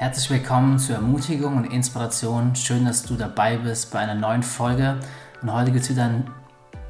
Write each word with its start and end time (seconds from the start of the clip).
Herzlich 0.00 0.30
willkommen 0.30 0.78
zur 0.78 0.94
Ermutigung 0.94 1.58
und 1.58 1.64
Inspiration. 1.66 2.56
Schön, 2.56 2.86
dass 2.86 3.02
du 3.02 3.16
dabei 3.16 3.58
bist 3.58 3.92
bei 3.92 3.98
einer 3.98 4.14
neuen 4.14 4.42
Folge. 4.42 4.96
Und 5.42 5.52
heute 5.52 5.72
gibt 5.72 5.84
es 5.84 5.90
wieder 5.90 6.04
ein 6.04 6.30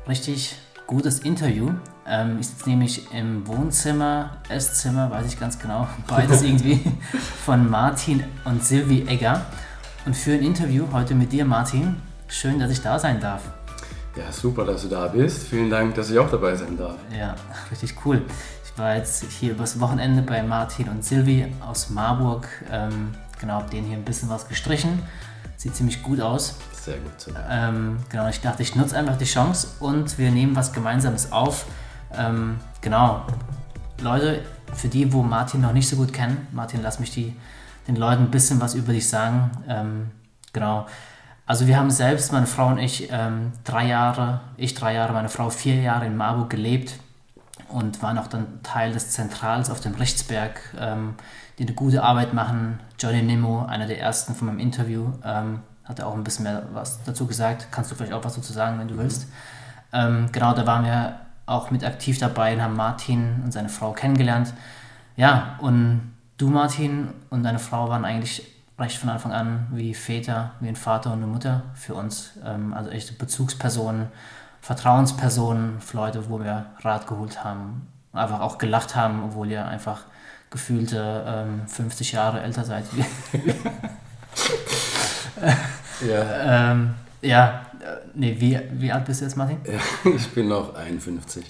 richtig 0.07 0.55
gutes 0.87 1.19
Interview. 1.19 1.71
Ähm, 2.07 2.37
ich 2.39 2.47
sitze 2.47 2.71
nämlich 2.71 3.13
im 3.13 3.45
Wohnzimmer, 3.49 4.37
Esszimmer, 4.49 5.11
weiß 5.11 5.27
ich 5.27 5.41
ganz 5.41 5.59
genau, 5.59 5.89
beides 6.07 6.43
irgendwie, 6.43 6.85
von 7.45 7.69
Martin 7.69 8.23
und 8.45 8.65
Silvi 8.65 9.05
Egger. 9.09 9.45
Und 10.07 10.15
für 10.15 10.35
ein 10.35 10.43
Interview 10.43 10.87
heute 10.93 11.17
mit 11.17 11.33
dir, 11.33 11.45
Martin. 11.45 11.97
Schön, 12.29 12.61
dass 12.61 12.71
ich 12.71 12.81
da 12.81 12.97
sein 12.97 13.19
darf. 13.19 13.43
Ja, 14.15 14.31
super, 14.31 14.65
dass 14.65 14.83
du 14.83 14.89
da 14.89 15.09
bist. 15.09 15.49
Vielen 15.49 15.69
Dank, 15.69 15.97
dass 15.97 16.11
ich 16.11 16.19
auch 16.21 16.31
dabei 16.31 16.55
sein 16.55 16.79
darf. 16.79 16.95
Ja, 17.19 17.35
richtig 17.73 17.97
cool. 18.05 18.23
Ich 18.73 18.79
war 18.79 18.97
jetzt 18.97 19.25
hier 19.25 19.53
übers 19.53 19.81
Wochenende 19.81 20.23
bei 20.23 20.43
Martin 20.43 20.89
und 20.89 21.05
Silvi 21.05 21.53
aus 21.61 21.91
Marburg. 21.91 22.47
Ähm, 22.71 23.15
genau, 23.39 23.55
hab 23.55 23.71
denen 23.71 23.87
hier 23.89 23.97
ein 23.97 24.05
bisschen 24.05 24.29
was 24.29 24.49
gestrichen. 24.49 25.03
Sieht 25.57 25.75
ziemlich 25.75 26.03
gut 26.03 26.21
aus. 26.21 26.57
Sehr 26.73 26.99
gut. 26.99 27.13
So. 27.19 27.33
Ähm, 27.51 27.99
genau, 28.09 28.29
ich 28.29 28.41
dachte, 28.41 28.63
ich 28.63 28.77
nutze 28.77 28.97
einfach 28.97 29.19
die 29.19 29.25
Chance 29.25 29.69
und 29.81 30.19
wir 30.19 30.31
nehmen 30.31 30.55
was 30.55 30.73
Gemeinsames 30.73 31.33
auf. 31.33 31.67
Ähm, 32.17 32.61
genau, 32.81 33.23
Leute, 34.01 34.43
für 34.73 34.89
die, 34.89 35.13
wo 35.13 35.23
Martin 35.23 35.61
noch 35.61 35.73
nicht 35.73 35.89
so 35.89 35.97
gut 35.97 36.13
kennen, 36.13 36.47
Martin, 36.53 36.81
lass 36.83 37.01
mich 37.01 37.11
die, 37.11 37.37
den 37.89 37.97
Leuten 37.97 38.25
ein 38.25 38.31
bisschen 38.31 38.61
was 38.61 38.75
über 38.75 38.93
dich 38.93 39.09
sagen. 39.09 39.51
Ähm, 39.69 40.11
genau. 40.53 40.87
Also 41.45 41.67
wir 41.67 41.77
haben 41.77 41.91
selbst, 41.91 42.33
meine 42.33 42.47
Frau 42.47 42.69
und 42.69 42.79
ich, 42.79 43.09
ähm, 43.11 43.53
drei 43.65 43.89
Jahre, 43.89 44.41
ich 44.57 44.75
drei 44.75 44.95
Jahre, 44.95 45.13
meine 45.13 45.29
Frau 45.29 45.51
vier 45.51 45.75
Jahre 45.75 46.07
in 46.07 46.17
Marburg 46.17 46.49
gelebt 46.49 46.95
und 47.73 48.03
waren 48.03 48.19
auch 48.19 48.27
dann 48.27 48.63
Teil 48.63 48.93
des 48.93 49.11
Zentrals 49.11 49.71
auf 49.71 49.81
dem 49.81 49.95
Rechtsberg, 49.95 50.61
ähm, 50.79 51.15
die 51.59 51.65
eine 51.65 51.75
gute 51.75 52.03
Arbeit 52.03 52.35
machen. 52.35 52.81
Johnny 52.99 53.23
Nimmo, 53.23 53.65
einer 53.67 53.87
der 53.87 54.01
ersten 54.01 54.35
von 54.35 54.49
meinem 54.49 54.59
Interview, 54.59 55.13
ähm, 55.25 55.61
hat 55.85 56.01
auch 56.01 56.15
ein 56.15 56.25
bisschen 56.25 56.45
mehr 56.45 56.63
was 56.73 57.03
dazu 57.05 57.27
gesagt. 57.27 57.69
Kannst 57.71 57.91
du 57.91 57.95
vielleicht 57.95 58.13
auch 58.13 58.25
was 58.25 58.35
dazu 58.35 58.53
sagen, 58.53 58.79
wenn 58.79 58.89
du 58.89 58.97
willst. 58.97 59.29
Ähm, 59.93 60.29
genau, 60.33 60.55
da 60.55 60.67
waren 60.67 60.85
wir 60.85 61.21
auch 61.47 61.71
mit 61.71 61.85
aktiv 61.85 62.19
dabei 62.19 62.55
und 62.55 62.63
haben 62.63 62.77
Martin 62.77 63.43
und 63.45 63.53
seine 63.53 63.69
Frau 63.69 63.93
kennengelernt. 63.93 64.55
Ja, 65.17 65.57
und 65.59 66.13
du, 66.39 66.49
Martin, 66.49 67.09
und 67.29 67.43
deine 67.43 67.59
Frau 67.59 67.89
waren 67.89 68.05
eigentlich 68.05 68.47
recht 68.79 68.97
von 68.97 69.11
Anfang 69.11 69.33
an 69.33 69.67
wie 69.73 69.95
Väter, 69.95 70.53
wie 70.61 70.69
ein 70.69 70.77
Vater 70.77 71.13
und 71.13 71.19
eine 71.19 71.27
Mutter 71.27 71.65
für 71.75 71.95
uns. 71.95 72.33
Ähm, 72.45 72.73
also 72.73 72.91
echte 72.91 73.13
Bezugspersonen 73.13 74.09
Vertrauenspersonen, 74.61 75.79
Leute, 75.93 76.29
wo 76.29 76.39
wir 76.39 76.67
Rat 76.81 77.07
geholt 77.07 77.43
haben, 77.45 77.89
einfach 78.13 78.41
auch 78.41 78.59
gelacht 78.59 78.95
haben, 78.95 79.23
obwohl 79.25 79.51
ihr 79.51 79.67
einfach 79.67 80.03
gefühlte 80.51 81.25
ähm, 81.27 81.67
50 81.67 82.13
Jahre 82.13 82.43
älter 82.43 82.65
seid. 82.65 82.85
ja. 86.07 86.73
ähm, 86.73 86.95
ja, 87.23 87.67
nee, 88.15 88.37
wie, 88.39 88.59
wie 88.73 88.93
alt 88.93 89.05
bist 89.05 89.21
du 89.21 89.25
jetzt, 89.27 89.37
Martin? 89.37 89.59
Ja, 89.65 90.11
ich 90.11 90.29
bin 90.31 90.49
noch 90.49 90.75
51. 90.75 91.45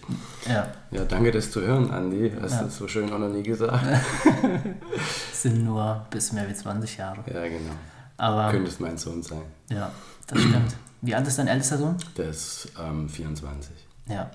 Ja. 0.48 0.68
Ja, 0.90 1.04
danke, 1.04 1.30
das 1.30 1.50
zu 1.50 1.60
hören, 1.60 1.90
Andi. 1.90 2.32
Hast 2.40 2.54
ja. 2.54 2.62
du 2.62 2.70
so 2.70 2.88
schön 2.88 3.12
auch 3.12 3.18
noch 3.18 3.28
nie 3.28 3.42
gesagt. 3.42 3.84
sind 5.32 5.64
nur 5.64 6.06
bis 6.10 6.32
mehr 6.32 6.48
wie 6.48 6.54
20 6.54 6.96
Jahre. 6.96 7.24
Ja, 7.32 7.42
genau. 7.42 7.72
Aber, 8.16 8.50
Könntest 8.50 8.80
mein 8.80 8.98
Sohn 8.98 9.22
sein. 9.22 9.42
Ja, 9.70 9.90
das 10.26 10.40
stimmt. 10.40 10.76
Wie 11.02 11.14
alt 11.14 11.26
ist 11.26 11.38
dein 11.38 11.48
ältester 11.48 11.78
Sohn? 11.78 11.96
Der 12.16 12.28
ist 12.28 12.72
ähm, 12.78 13.08
24. 13.08 13.70
Ja. 14.06 14.30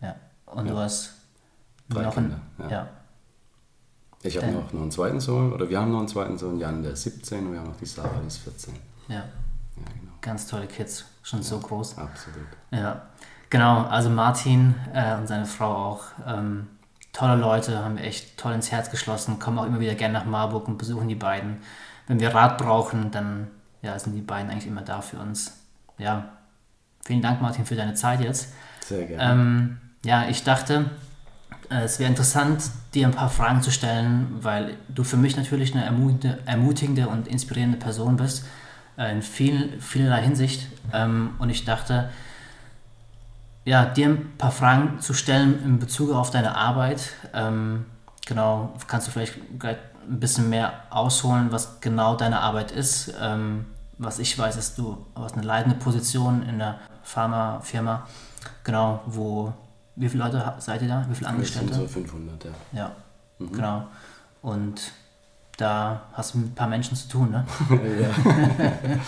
Ja. 0.00 0.14
Und 0.46 0.66
ja. 0.66 0.72
du 0.72 0.78
hast 0.78 1.12
drei 1.88 2.02
noch 2.02 2.14
Kinder. 2.14 2.40
Ein, 2.58 2.64
ja. 2.64 2.70
ja. 2.70 2.88
Ich 4.22 4.36
habe 4.36 4.48
noch, 4.48 4.72
noch 4.72 4.82
einen 4.82 4.90
zweiten 4.90 5.20
Sohn, 5.20 5.52
oder 5.52 5.68
wir 5.68 5.80
haben 5.80 5.92
noch 5.92 6.00
einen 6.00 6.08
zweiten 6.08 6.38
Sohn, 6.38 6.58
Jan, 6.58 6.82
der 6.82 6.92
ist 6.92 7.04
17 7.04 7.46
und 7.46 7.52
wir 7.52 7.60
haben 7.60 7.68
noch 7.68 7.76
die 7.76 7.86
Sarah, 7.86 8.18
die 8.20 8.26
ist 8.26 8.38
14. 8.38 8.74
Ja. 9.08 9.14
Ja, 9.14 9.22
genau. 9.76 10.12
Ganz 10.20 10.46
tolle 10.46 10.66
Kids, 10.66 11.04
schon 11.22 11.40
ja, 11.40 11.44
so 11.44 11.58
groß. 11.58 11.98
Absolut. 11.98 12.46
Ja. 12.72 13.02
Genau, 13.50 13.84
also 13.84 14.10
Martin 14.10 14.74
äh, 14.92 15.16
und 15.16 15.26
seine 15.26 15.46
Frau 15.46 15.74
auch. 15.74 16.04
Ähm, 16.26 16.66
tolle 17.12 17.36
Leute, 17.36 17.82
haben 17.84 17.96
wir 17.96 18.04
echt 18.04 18.36
toll 18.36 18.52
ins 18.52 18.70
Herz 18.70 18.90
geschlossen, 18.90 19.38
kommen 19.38 19.58
auch 19.58 19.66
immer 19.66 19.80
wieder 19.80 19.94
gerne 19.94 20.14
nach 20.14 20.26
Marburg 20.26 20.68
und 20.68 20.78
besuchen 20.78 21.08
die 21.08 21.14
beiden. 21.14 21.58
Wenn 22.08 22.20
wir 22.20 22.34
Rat 22.34 22.58
brauchen, 22.58 23.10
dann 23.10 23.48
ja, 23.82 23.98
sind 23.98 24.14
die 24.14 24.20
beiden 24.20 24.50
eigentlich 24.50 24.66
immer 24.66 24.82
da 24.82 25.00
für 25.00 25.18
uns 25.18 25.57
ja, 25.98 26.28
vielen 27.04 27.22
Dank, 27.22 27.42
Martin, 27.42 27.66
für 27.66 27.76
deine 27.76 27.94
Zeit 27.94 28.20
jetzt. 28.20 28.52
Sehr 28.86 29.06
gerne. 29.06 29.42
Ähm, 29.42 29.78
ja, 30.04 30.28
ich 30.28 30.44
dachte, 30.44 30.90
äh, 31.70 31.82
es 31.82 31.98
wäre 31.98 32.08
interessant, 32.08 32.62
dir 32.94 33.06
ein 33.06 33.14
paar 33.14 33.30
Fragen 33.30 33.62
zu 33.62 33.70
stellen, 33.70 34.38
weil 34.40 34.76
du 34.88 35.04
für 35.04 35.16
mich 35.16 35.36
natürlich 35.36 35.74
eine 35.74 35.84
ermutigende, 35.84 37.08
und 37.08 37.28
inspirierende 37.28 37.78
Person 37.78 38.16
bist, 38.16 38.46
äh, 38.96 39.12
in 39.12 39.22
viel, 39.22 39.80
vielerlei 39.80 40.22
Hinsicht. 40.22 40.68
Ähm, 40.92 41.34
und 41.38 41.50
ich 41.50 41.64
dachte, 41.64 42.10
ja, 43.64 43.84
dir 43.84 44.08
ein 44.08 44.32
paar 44.38 44.52
Fragen 44.52 45.00
zu 45.00 45.12
stellen 45.12 45.62
in 45.62 45.78
Bezug 45.78 46.12
auf 46.12 46.30
deine 46.30 46.56
Arbeit. 46.56 47.12
Ähm, 47.34 47.84
genau, 48.26 48.74
kannst 48.86 49.06
du 49.06 49.10
vielleicht 49.10 49.34
ein 49.62 50.20
bisschen 50.20 50.48
mehr 50.48 50.72
ausholen, 50.88 51.52
was 51.52 51.80
genau 51.80 52.16
deine 52.16 52.40
Arbeit 52.40 52.70
ist. 52.70 53.12
Was 53.98 54.18
ich 54.18 54.38
weiß, 54.38 54.56
ist, 54.56 54.78
du 54.78 55.06
hast 55.14 55.34
eine 55.34 55.44
leitende 55.44 55.76
Position 55.76 56.42
in 56.48 56.58
der 56.58 56.78
Pharmafirma, 57.02 58.06
genau, 58.62 59.02
wo, 59.06 59.52
wie 59.96 60.08
viele 60.08 60.24
Leute 60.24 60.54
seid 60.58 60.82
ihr 60.82 60.88
da? 60.88 61.04
Wie 61.08 61.14
viele 61.14 61.30
Angestellte? 61.30 61.74
so 61.74 61.86
500, 61.86 62.44
ja. 62.44 62.50
Ja, 62.72 62.92
mhm. 63.38 63.52
genau. 63.52 63.86
Und 64.42 64.92
da 65.56 66.02
hast 66.12 66.34
du 66.34 66.38
mit 66.38 66.52
ein 66.52 66.54
paar 66.54 66.68
Menschen 66.68 66.96
zu 66.96 67.08
tun, 67.08 67.30
ne? 67.30 67.44
ja. 68.00 68.98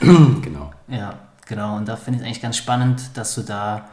genau. 0.40 0.72
Ja, 0.88 1.14
genau. 1.46 1.76
Und 1.76 1.86
da 1.86 1.96
finde 1.96 2.18
ich 2.18 2.22
es 2.22 2.26
eigentlich 2.26 2.42
ganz 2.42 2.56
spannend, 2.56 3.10
dass 3.14 3.34
du 3.34 3.42
da 3.42 3.90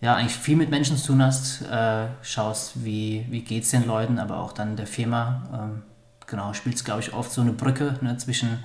ja 0.00 0.14
eigentlich 0.14 0.36
viel 0.36 0.56
mit 0.56 0.70
Menschen 0.70 0.96
zu 0.96 1.08
tun 1.08 1.22
hast, 1.22 1.62
äh, 1.62 2.06
schaust, 2.22 2.84
wie, 2.84 3.26
wie 3.30 3.42
geht 3.42 3.64
es 3.64 3.70
den 3.70 3.86
Leuten, 3.86 4.18
aber 4.18 4.38
auch 4.38 4.52
dann 4.52 4.76
der 4.76 4.86
Firma. 4.86 5.42
Ähm, 5.52 5.82
genau, 6.26 6.52
spielst, 6.52 6.84
glaube 6.84 7.00
ich, 7.00 7.12
oft 7.12 7.32
so 7.32 7.40
eine 7.40 7.52
Brücke 7.52 7.98
ne, 8.00 8.16
zwischen 8.16 8.62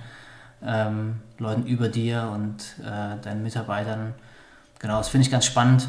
ähm, 0.63 1.22
Leuten 1.38 1.66
über 1.66 1.90
dir 1.90 2.31
und 2.34 2.63
äh, 2.79 3.22
deinen 3.22 3.44
Mitarbeitern. 3.44 4.13
Genau, 4.79 4.97
das 4.97 5.09
finde 5.09 5.25
ich 5.25 5.31
ganz 5.31 5.45
spannend. 5.45 5.88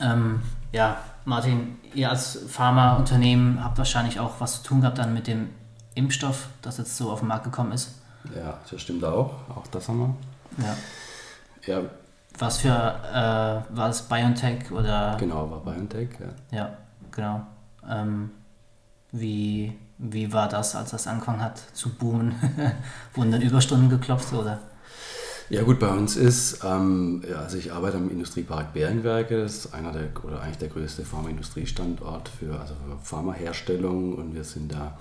Ähm, 0.00 0.42
ja, 0.72 0.98
Martin, 1.24 1.78
ihr 1.94 2.10
als 2.10 2.38
Pharmaunternehmen 2.48 3.62
habt 3.62 3.78
wahrscheinlich 3.78 4.20
auch 4.20 4.40
was 4.40 4.62
zu 4.62 4.68
tun 4.68 4.80
gehabt 4.80 4.98
dann 4.98 5.14
mit 5.14 5.26
dem 5.26 5.50
Impfstoff, 5.94 6.48
das 6.62 6.78
jetzt 6.78 6.96
so 6.96 7.10
auf 7.10 7.20
den 7.20 7.28
Markt 7.28 7.44
gekommen 7.44 7.72
ist. 7.72 7.94
Ja, 8.34 8.58
das 8.70 8.80
stimmt 8.80 9.04
auch. 9.04 9.32
Auch 9.54 9.66
das 9.68 9.88
haben 9.88 10.16
wir. 10.56 10.64
Ja. 10.64 10.76
Ja. 11.66 11.82
Was 12.38 12.58
für, 12.58 12.68
äh, 12.68 13.76
war 13.76 13.88
es 13.88 14.02
BioNTech 14.02 14.70
oder? 14.70 15.16
Genau, 15.18 15.50
war 15.50 15.60
BioNTech, 15.60 16.10
ja. 16.20 16.56
Ja, 16.56 16.76
genau. 17.10 17.46
Ähm, 17.88 18.30
wie, 19.10 19.76
wie 19.98 20.32
war 20.32 20.48
das, 20.48 20.74
als 20.74 20.90
das 20.90 21.06
angefangen 21.06 21.40
hat 21.40 21.60
zu 21.72 21.90
boomen? 21.90 22.34
Wurden 23.14 23.32
dann 23.32 23.42
Überstunden 23.42 23.88
geklopft 23.88 24.32
oder? 24.32 24.60
Ja 25.50 25.62
gut, 25.62 25.78
bei 25.78 25.88
uns 25.88 26.16
ist, 26.16 26.62
ähm, 26.62 27.24
also 27.36 27.56
ich 27.56 27.72
arbeite 27.72 27.96
am 27.96 28.10
Industriepark 28.10 28.74
Bärenwerke, 28.74 29.40
das 29.40 29.64
ist 29.64 29.74
einer 29.74 29.92
der, 29.92 30.10
oder 30.22 30.42
eigentlich 30.42 30.58
der 30.58 30.68
größte 30.68 31.04
Pharmaindustriestandort 31.04 32.28
für, 32.28 32.60
also 32.60 32.74
für 32.74 32.98
Pharmaherstellung 33.02 34.14
und 34.14 34.34
wir 34.34 34.44
sind 34.44 34.72
da 34.72 34.98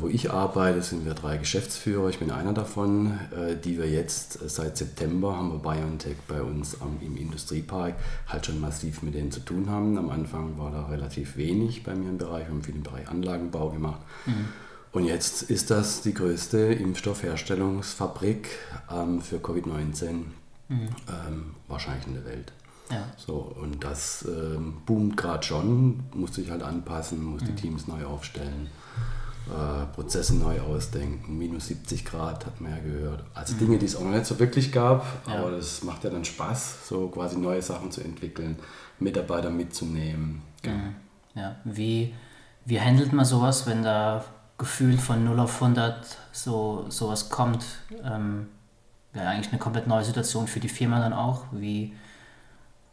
wo 0.00 0.08
ich 0.08 0.30
arbeite, 0.30 0.82
sind 0.82 1.06
wir 1.06 1.14
drei 1.14 1.38
Geschäftsführer. 1.38 2.08
Ich 2.08 2.18
bin 2.18 2.30
einer 2.30 2.52
davon, 2.52 3.18
äh, 3.34 3.56
die 3.56 3.78
wir 3.78 3.88
jetzt 3.88 4.42
äh, 4.42 4.48
seit 4.48 4.76
September 4.76 5.36
haben 5.36 5.52
wir 5.52 5.58
BioNTech 5.58 6.16
bei 6.28 6.42
uns 6.42 6.76
im 7.00 7.16
Industriepark 7.16 7.94
halt 8.28 8.46
schon 8.46 8.60
massiv 8.60 9.02
mit 9.02 9.14
denen 9.14 9.32
zu 9.32 9.40
tun 9.40 9.70
haben. 9.70 9.96
Am 9.96 10.10
Anfang 10.10 10.58
war 10.58 10.70
da 10.70 10.86
relativ 10.86 11.36
wenig 11.36 11.82
bei 11.82 11.94
mir 11.94 12.10
im 12.10 12.18
Bereich. 12.18 12.46
Wir 12.46 12.50
haben 12.50 12.62
viel 12.62 12.74
im 12.74 12.82
Bereich 12.82 13.08
Anlagenbau 13.08 13.70
gemacht. 13.70 14.00
Mhm. 14.26 14.48
Und 14.92 15.04
jetzt 15.04 15.42
ist 15.42 15.70
das 15.70 16.02
die 16.02 16.14
größte 16.14 16.58
Impfstoffherstellungsfabrik 16.58 18.48
ähm, 18.92 19.22
für 19.22 19.36
Covid-19 19.36 20.10
mhm. 20.10 20.28
ähm, 20.68 21.54
wahrscheinlich 21.68 22.06
in 22.06 22.14
der 22.14 22.24
Welt. 22.24 22.52
Ja. 22.90 23.06
So, 23.16 23.54
und 23.62 23.84
das 23.84 24.26
ähm, 24.28 24.78
boomt 24.84 25.16
gerade 25.16 25.44
schon, 25.44 26.00
muss 26.12 26.34
sich 26.34 26.50
halt 26.50 26.64
anpassen, 26.64 27.22
muss 27.22 27.42
mhm. 27.42 27.46
die 27.46 27.54
Teams 27.54 27.86
neu 27.86 28.04
aufstellen 28.04 28.68
äh, 29.48 29.86
Prozesse 29.94 30.36
neu 30.36 30.60
ausdenken. 30.60 31.38
Minus 31.38 31.68
70 31.68 32.04
Grad 32.04 32.46
hat 32.46 32.60
man 32.60 32.72
ja 32.72 32.78
gehört. 32.78 33.24
Also 33.34 33.54
mhm. 33.54 33.58
Dinge, 33.58 33.78
die 33.78 33.86
es 33.86 33.96
auch 33.96 34.02
noch 34.02 34.12
nicht 34.12 34.26
so 34.26 34.38
wirklich 34.38 34.70
gab, 34.70 35.04
ja. 35.26 35.38
aber 35.38 35.52
das 35.52 35.82
macht 35.82 36.04
ja 36.04 36.10
dann 36.10 36.24
Spaß, 36.24 36.88
so 36.88 37.08
quasi 37.08 37.36
neue 37.38 37.62
Sachen 37.62 37.90
zu 37.90 38.02
entwickeln, 38.02 38.58
Mitarbeiter 38.98 39.50
mitzunehmen. 39.50 40.42
Ja, 40.64 40.72
mhm. 40.72 40.94
ja. 41.34 41.56
Wie, 41.64 42.14
wie 42.64 42.80
handelt 42.80 43.12
man 43.12 43.24
sowas, 43.24 43.66
wenn 43.66 43.82
da 43.82 44.24
gefühlt 44.58 45.00
von 45.00 45.24
0 45.24 45.40
auf 45.40 45.62
100 45.62 46.18
so 46.32 46.86
sowas 46.88 47.30
kommt? 47.30 47.64
Ähm, 48.04 48.46
ja, 49.14 49.28
eigentlich 49.28 49.50
eine 49.50 49.58
komplett 49.58 49.86
neue 49.86 50.04
Situation 50.04 50.46
für 50.46 50.60
die 50.60 50.68
Firma 50.68 51.00
dann 51.00 51.12
auch. 51.12 51.44
Wie 51.50 51.94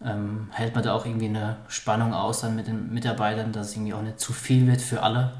ähm, 0.03 0.49
hält 0.51 0.73
man 0.75 0.83
da 0.83 0.93
auch 0.93 1.05
irgendwie 1.05 1.27
eine 1.27 1.57
Spannung 1.67 2.13
aus 2.13 2.41
dann 2.41 2.55
mit 2.55 2.67
den 2.67 2.93
Mitarbeitern, 2.93 3.51
dass 3.51 3.69
es 3.69 3.75
irgendwie 3.75 3.93
auch 3.93 4.01
nicht 4.01 4.19
zu 4.19 4.33
viel 4.33 4.65
wird 4.67 4.81
für 4.81 5.03
alle? 5.03 5.33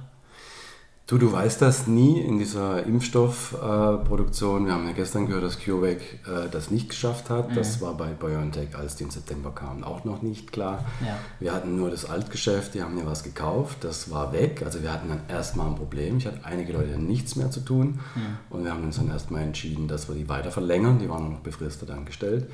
Du, 1.08 1.18
du 1.18 1.32
weißt 1.32 1.62
das 1.62 1.88
nie 1.88 2.20
in 2.20 2.38
dieser 2.38 2.84
Impfstoffproduktion. 2.84 4.64
Äh, 4.64 4.66
Wir 4.66 4.74
haben 4.74 4.86
ja 4.88 4.92
gestern 4.92 5.26
gehört, 5.26 5.46
dass 5.46 5.58
CureVac 5.58 6.02
äh, 6.02 6.50
das 6.52 6.70
nicht 6.70 6.90
geschafft 6.90 7.30
hat. 7.30 7.52
Mhm. 7.52 7.56
Das 7.56 7.80
war 7.80 7.94
bei 7.94 8.08
BioNTech, 8.08 8.76
als 8.76 8.98
die 8.98 9.06
im 9.06 9.10
September 9.10 9.52
kamen, 9.52 9.86
auch 9.86 10.04
noch 10.04 10.22
nicht 10.22 10.52
klar. 10.52 10.84
Ja. 11.00 11.18
Wir 11.40 11.54
hatten 11.54 11.78
nur 11.78 11.90
das 11.90 12.04
Altgeschäft, 12.04 12.74
die 12.74 12.84
haben 12.84 12.98
ja 12.98 13.06
was 13.06 13.24
gekauft, 13.24 13.86
das 13.86 14.12
war 14.12 14.34
weg. 14.34 14.64
Also 14.66 14.84
wir 14.84 14.92
hatten 14.92 15.08
dann 15.08 15.22
erstmal 15.30 15.68
ein 15.68 15.76
Problem. 15.76 16.18
Ich 16.18 16.28
hatte 16.28 16.42
einige 16.44 16.74
Leute 16.74 17.00
nichts 17.00 17.38
mehr 17.38 17.52
zu 17.52 17.62
tun. 17.62 18.02
Mhm. 18.14 18.38
Und 18.50 18.66
wir 18.66 18.72
haben 18.72 18.84
uns 18.84 18.98
dann 18.98 19.10
erstmal 19.10 19.44
entschieden, 19.44 19.88
dass 19.88 20.10
wir 20.10 20.16
die 20.16 20.28
weiter 20.28 20.52
verlängern. 20.52 21.00
Die 21.00 21.08
waren 21.08 21.32
noch 21.32 21.40
befristet 21.40 21.90
angestellt. 21.90 22.52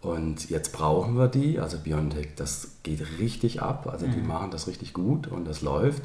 Und 0.00 0.48
jetzt 0.48 0.72
brauchen 0.72 1.18
wir 1.18 1.28
die. 1.28 1.60
Also 1.60 1.76
BioNTech, 1.76 2.28
das 2.34 2.78
geht 2.82 3.02
richtig 3.18 3.60
ab. 3.60 3.86
Also 3.92 4.06
mhm. 4.06 4.12
die 4.12 4.22
machen 4.22 4.50
das 4.50 4.68
richtig 4.68 4.94
gut 4.94 5.26
und 5.26 5.46
das 5.46 5.60
läuft. 5.60 6.04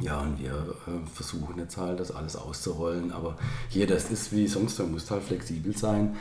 Ja, 0.00 0.20
und 0.20 0.38
wir 0.38 0.52
äh, 0.52 1.06
versuchen 1.12 1.58
jetzt 1.58 1.76
halt, 1.76 2.00
das 2.00 2.10
alles 2.10 2.36
auszurollen. 2.36 3.12
Aber 3.12 3.36
hier, 3.68 3.86
das 3.86 4.10
ist 4.10 4.32
wie 4.32 4.46
sonst, 4.46 4.78
man 4.78 4.92
muss 4.92 5.10
halt 5.10 5.22
flexibel 5.22 5.76
sein, 5.76 6.16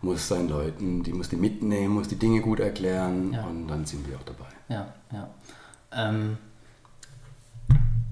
muss 0.00 0.28
seinen 0.28 0.48
Leuten, 0.48 1.02
die 1.02 1.12
muss 1.12 1.28
die 1.28 1.36
mitnehmen, 1.36 1.94
muss 1.94 2.08
die 2.08 2.18
Dinge 2.18 2.40
gut 2.40 2.60
erklären 2.60 3.32
ja. 3.32 3.44
und 3.44 3.66
dann 3.68 3.84
sind 3.84 4.06
wir 4.08 4.16
auch 4.16 4.22
dabei. 4.22 4.46
Ja, 4.68 4.94
ja. 5.12 5.28
Ähm, 5.92 6.38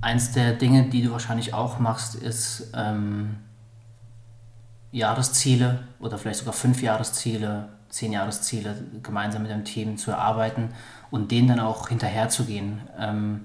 eins 0.00 0.32
der 0.32 0.54
Dinge, 0.54 0.88
die 0.88 1.02
du 1.02 1.12
wahrscheinlich 1.12 1.54
auch 1.54 1.78
machst, 1.78 2.14
ist 2.16 2.70
ähm, 2.74 3.36
Jahresziele 4.90 5.86
oder 6.00 6.18
vielleicht 6.18 6.40
sogar 6.40 6.54
fünf 6.54 6.82
Jahresziele, 6.82 7.68
zehn 7.88 8.12
Jahresziele 8.12 8.76
gemeinsam 9.02 9.42
mit 9.42 9.50
dem 9.50 9.64
Team 9.64 9.96
zu 9.96 10.10
erarbeiten 10.10 10.70
und 11.10 11.30
denen 11.30 11.48
dann 11.48 11.60
auch 11.60 11.88
hinterherzugehen. 11.88 12.80
Ähm, 12.98 13.42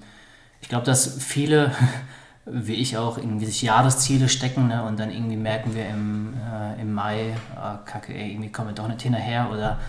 ich 0.62 0.70
glaube, 0.70 0.86
dass 0.86 1.24
viele, 1.24 1.72
wie 2.46 2.76
ich 2.76 2.98
auch, 2.98 3.18
irgendwie 3.18 3.46
sich 3.46 3.62
Jahresziele 3.62 4.30
stecken 4.30 4.68
ne, 4.68 4.84
und 4.84 5.00
dann 5.00 5.12
irgendwie 5.12 5.38
merken 5.38 5.76
wir 5.76 5.88
im, 5.88 6.34
äh, 6.34 6.82
im 6.82 6.94
Mai, 6.94 7.36
oh, 7.56 7.78
kacke, 7.86 8.14
ey, 8.14 8.32
irgendwie 8.32 8.52
kommen 8.52 8.70
wir 8.70 8.76
doch 8.76 8.88
nicht 8.88 9.02
hinterher 9.02 9.50
oder 9.52 9.80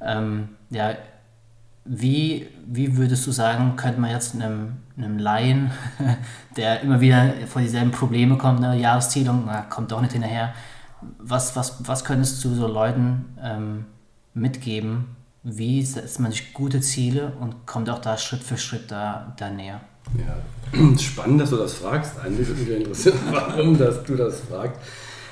ähm, 0.00 0.50
ja, 0.70 0.94
wie, 1.84 2.48
wie 2.66 2.96
würdest 2.96 3.26
du 3.26 3.30
sagen, 3.30 3.76
könnte 3.76 4.00
man 4.00 4.10
jetzt 4.10 4.34
einem, 4.34 4.78
einem 4.96 5.18
Laien, 5.18 5.70
der 6.56 6.80
immer 6.80 7.00
wieder 7.00 7.32
vor 7.46 7.62
dieselben 7.62 7.92
Probleme 7.92 8.36
kommt, 8.36 8.60
ne, 8.60 8.76
Jahresziele 8.76 9.30
und 9.30 9.46
na, 9.46 9.62
kommt 9.62 9.92
doch 9.92 10.00
nicht 10.00 10.12
hinterher, 10.12 10.52
was, 11.18 11.54
was, 11.56 11.86
was 11.86 12.04
könntest 12.04 12.44
du 12.44 12.54
so 12.54 12.66
Leuten 12.66 13.36
ähm, 13.42 13.86
mitgeben, 14.34 15.16
wie 15.42 15.84
setzt 15.84 16.18
man 16.18 16.32
sich 16.32 16.52
gute 16.52 16.80
Ziele 16.80 17.32
und 17.40 17.66
kommt 17.66 17.88
auch 17.88 18.00
da 18.00 18.18
Schritt 18.18 18.42
für 18.42 18.58
Schritt 18.58 18.90
da, 18.90 19.32
da 19.36 19.50
näher? 19.50 19.80
Ja, 20.18 20.98
spannend, 20.98 21.40
dass 21.40 21.50
du 21.50 21.56
das 21.56 21.74
fragst. 21.74 22.18
Eigentlich 22.18 22.48
würde 22.48 22.62
mich 22.62 22.80
interessieren, 22.80 23.18
warum 23.30 23.78
dass 23.78 24.02
du 24.04 24.16
das 24.16 24.40
fragst. 24.40 24.80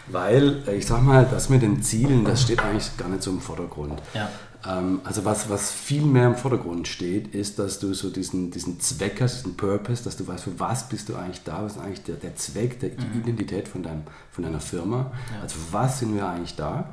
Weil, 0.06 0.62
äh, 0.66 0.76
ich 0.76 0.86
sag 0.86 1.02
mal, 1.02 1.26
das 1.30 1.48
mit 1.48 1.62
den 1.62 1.82
Zielen, 1.82 2.24
das 2.24 2.42
steht 2.42 2.60
eigentlich 2.60 2.96
gar 2.96 3.08
nicht 3.08 3.22
so 3.22 3.30
im 3.30 3.40
Vordergrund. 3.40 4.02
Ja. 4.12 4.28
Ähm, 4.66 5.00
also 5.04 5.24
was, 5.24 5.48
was 5.48 5.72
viel 5.72 6.02
mehr 6.02 6.26
im 6.26 6.36
Vordergrund 6.36 6.88
steht, 6.88 7.34
ist, 7.34 7.58
dass 7.58 7.78
du 7.78 7.94
so 7.94 8.10
diesen, 8.10 8.50
diesen 8.50 8.80
Zweck 8.80 9.20
hast, 9.20 9.38
diesen 9.38 9.56
Purpose, 9.56 10.04
dass 10.04 10.16
du 10.16 10.26
weißt, 10.26 10.44
für 10.44 10.60
was 10.60 10.88
bist 10.88 11.08
du 11.08 11.16
eigentlich 11.16 11.42
da, 11.44 11.64
was 11.64 11.76
ist 11.76 11.82
eigentlich 11.82 12.02
der, 12.02 12.16
der 12.16 12.36
Zweck, 12.36 12.80
der, 12.80 12.90
die 12.90 13.06
mhm. 13.06 13.20
Identität 13.22 13.68
von, 13.68 13.82
deinem, 13.82 14.02
von 14.30 14.44
deiner 14.44 14.60
Firma. 14.60 15.12
Ja. 15.34 15.42
Also 15.42 15.56
für 15.58 15.72
was 15.72 16.00
sind 16.00 16.14
wir 16.14 16.28
eigentlich 16.28 16.56
da? 16.56 16.90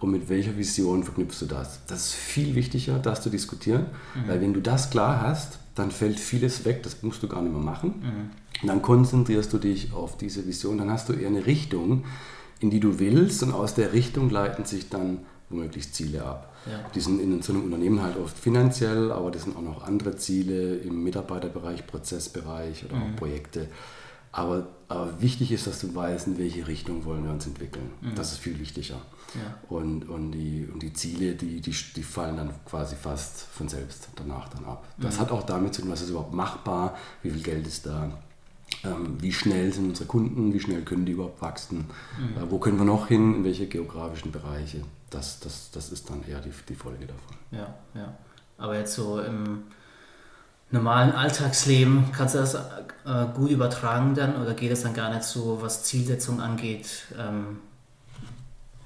und 0.00 0.10
mit 0.10 0.28
welcher 0.28 0.56
Vision 0.56 1.04
verknüpfst 1.04 1.42
du 1.42 1.46
das? 1.46 1.80
Das 1.86 2.06
ist 2.06 2.14
viel 2.14 2.54
wichtiger, 2.54 2.98
das 2.98 3.20
zu 3.20 3.30
diskutieren, 3.30 3.86
mhm. 4.14 4.28
weil 4.28 4.40
wenn 4.40 4.54
du 4.54 4.60
das 4.60 4.90
klar 4.90 5.20
hast, 5.20 5.58
dann 5.80 5.90
fällt 5.90 6.20
vieles 6.20 6.64
weg, 6.64 6.82
das 6.82 7.02
musst 7.02 7.22
du 7.22 7.28
gar 7.28 7.42
nicht 7.42 7.52
mehr 7.52 7.62
machen. 7.62 7.94
Mhm. 8.00 8.62
Und 8.62 8.68
dann 8.68 8.82
konzentrierst 8.82 9.52
du 9.52 9.58
dich 9.58 9.92
auf 9.92 10.16
diese 10.16 10.46
Vision, 10.46 10.78
dann 10.78 10.90
hast 10.90 11.08
du 11.08 11.12
eher 11.12 11.28
eine 11.28 11.46
Richtung, 11.46 12.04
in 12.60 12.70
die 12.70 12.80
du 12.80 12.98
willst 12.98 13.42
und 13.42 13.52
aus 13.52 13.74
der 13.74 13.92
Richtung 13.92 14.30
leiten 14.30 14.64
sich 14.64 14.88
dann 14.88 15.20
womöglich 15.48 15.92
Ziele 15.92 16.24
ab. 16.24 16.54
Ja. 16.66 16.78
Die 16.94 17.00
sind 17.00 17.20
in 17.20 17.42
so 17.42 17.52
einem 17.52 17.64
Unternehmen 17.64 18.02
halt 18.02 18.16
oft 18.16 18.38
finanziell, 18.38 19.10
aber 19.10 19.30
das 19.30 19.44
sind 19.44 19.56
auch 19.56 19.62
noch 19.62 19.82
andere 19.82 20.16
Ziele 20.16 20.76
im 20.76 21.02
Mitarbeiterbereich, 21.02 21.86
Prozessbereich 21.86 22.84
oder 22.84 22.96
mhm. 22.96 23.02
auch 23.02 23.16
Projekte. 23.16 23.68
Aber, 24.32 24.68
aber, 24.90 25.20
wichtig 25.20 25.52
ist, 25.52 25.68
dass 25.68 25.80
du 25.80 25.94
weißt, 25.94 26.26
in 26.26 26.38
welche 26.38 26.66
Richtung 26.66 27.04
wollen 27.04 27.22
wir 27.22 27.30
uns 27.30 27.46
entwickeln. 27.46 27.90
Mhm. 28.00 28.16
Das 28.16 28.32
ist 28.32 28.38
viel 28.38 28.58
wichtiger. 28.58 28.96
Ja. 29.34 29.54
Und, 29.68 30.08
und, 30.08 30.32
die, 30.32 30.68
und 30.70 30.82
die 30.82 30.92
Ziele, 30.92 31.36
die, 31.36 31.60
die, 31.60 31.70
die 31.70 32.02
fallen 32.02 32.36
dann 32.36 32.50
quasi 32.64 32.96
fast 32.96 33.42
von 33.42 33.68
selbst 33.68 34.08
danach 34.16 34.48
dann 34.48 34.64
ab. 34.64 34.84
Das 34.98 35.16
mhm. 35.16 35.20
hat 35.20 35.30
auch 35.30 35.44
damit 35.44 35.74
zu 35.74 35.82
tun, 35.82 35.92
was 35.92 36.02
ist 36.02 36.10
überhaupt 36.10 36.34
machbar, 36.34 36.96
wie 37.22 37.30
viel 37.30 37.42
Geld 37.42 37.68
ist 37.68 37.86
da, 37.86 38.10
ähm, 38.82 39.16
wie 39.20 39.32
schnell 39.32 39.72
sind 39.72 39.90
unsere 39.90 40.06
Kunden, 40.06 40.52
wie 40.52 40.58
schnell 40.58 40.82
können 40.82 41.06
die 41.06 41.12
überhaupt 41.12 41.40
wachsen, 41.40 41.86
mhm. 42.18 42.42
äh, 42.42 42.50
wo 42.50 42.58
können 42.58 42.78
wir 42.78 42.84
noch 42.84 43.06
hin, 43.06 43.36
in 43.36 43.44
welche 43.44 43.68
geografischen 43.68 44.32
Bereiche. 44.32 44.82
Das, 45.10 45.38
das, 45.38 45.70
das 45.70 45.92
ist 45.92 46.10
dann 46.10 46.24
eher 46.28 46.40
die, 46.40 46.52
die 46.68 46.74
Folge 46.74 47.06
davon. 47.06 47.36
Ja, 47.52 47.74
ja. 47.94 48.12
Aber 48.58 48.76
jetzt 48.76 48.94
so 48.94 49.20
im 49.20 49.62
normalen 50.70 51.12
Alltagsleben, 51.12 52.12
kannst 52.12 52.34
du 52.34 52.38
das 52.38 52.54
äh, 52.54 53.26
gut 53.34 53.50
übertragen 53.50 54.14
dann 54.14 54.40
oder 54.40 54.54
geht 54.54 54.70
es 54.70 54.82
dann 54.82 54.94
gar 54.94 55.12
nicht 55.12 55.24
so, 55.24 55.58
was 55.60 55.84
Zielsetzung 55.84 56.40
angeht? 56.40 57.06
Ähm, 57.18 57.58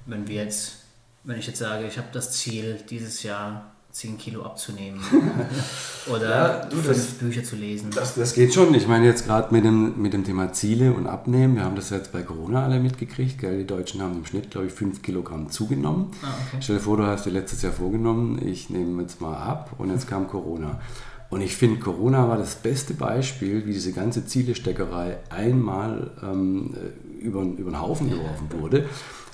wenn 0.05 0.27
wir 0.27 0.43
jetzt, 0.43 0.77
wenn 1.23 1.37
ich 1.37 1.47
jetzt 1.47 1.59
sage, 1.59 1.85
ich 1.85 1.97
habe 1.97 2.07
das 2.11 2.31
Ziel, 2.31 2.79
dieses 2.89 3.23
Jahr 3.23 3.71
10 3.95 4.17
Kilo 4.17 4.43
abzunehmen 4.43 4.99
oder 6.13 6.29
ja, 6.29 6.65
du, 6.65 6.75
fünf 6.75 6.87
das, 6.87 7.05
Bücher 7.11 7.45
zu 7.45 7.55
lesen. 7.55 7.91
Das, 7.95 8.15
das 8.15 8.33
geht 8.33 8.53
schon. 8.53 8.73
Ich 8.75 8.89
meine 8.89 9.05
jetzt 9.05 9.25
gerade 9.25 9.53
mit 9.53 9.63
dem, 9.63 10.01
mit 10.01 10.11
dem 10.11 10.25
Thema 10.25 10.51
Ziele 10.51 10.91
und 10.91 11.07
Abnehmen, 11.07 11.55
wir 11.55 11.63
haben 11.63 11.77
das 11.77 11.91
jetzt 11.91 12.11
bei 12.11 12.21
Corona 12.21 12.65
alle 12.65 12.81
mitgekriegt. 12.81 13.39
Gell? 13.39 13.59
Die 13.59 13.65
Deutschen 13.65 14.01
haben 14.01 14.17
im 14.17 14.25
Schnitt, 14.25 14.51
glaube 14.51 14.67
ich, 14.67 14.73
5 14.73 15.01
Kilogramm 15.01 15.49
zugenommen. 15.49 16.11
Ah, 16.23 16.33
okay. 16.45 16.57
Stell 16.59 16.75
dir 16.75 16.81
vor, 16.81 16.97
du 16.97 17.05
hast 17.05 17.25
dir 17.25 17.29
letztes 17.29 17.61
Jahr 17.61 17.71
vorgenommen, 17.71 18.45
ich 18.45 18.69
nehme 18.69 19.01
jetzt 19.01 19.21
mal 19.21 19.37
ab 19.37 19.71
und 19.77 19.89
jetzt 19.89 20.09
kam 20.09 20.27
Corona. 20.27 20.81
Und 21.35 21.41
ich 21.41 21.57
finde, 21.57 21.81
Corona 21.81 22.29
war 22.29 22.37
das 22.37 22.55
beste 22.55 22.93
Beispiel, 22.93 23.65
wie 23.65 23.73
diese 23.73 23.91
ganze 23.91 24.25
Zielesteckerei 24.25 25.17
einmal 25.29 26.11
ähm, 26.23 26.73
über, 27.19 27.41
über 27.41 27.71
den 27.71 27.81
Haufen 27.81 28.09
geworfen 28.09 28.47
wurde. 28.57 28.85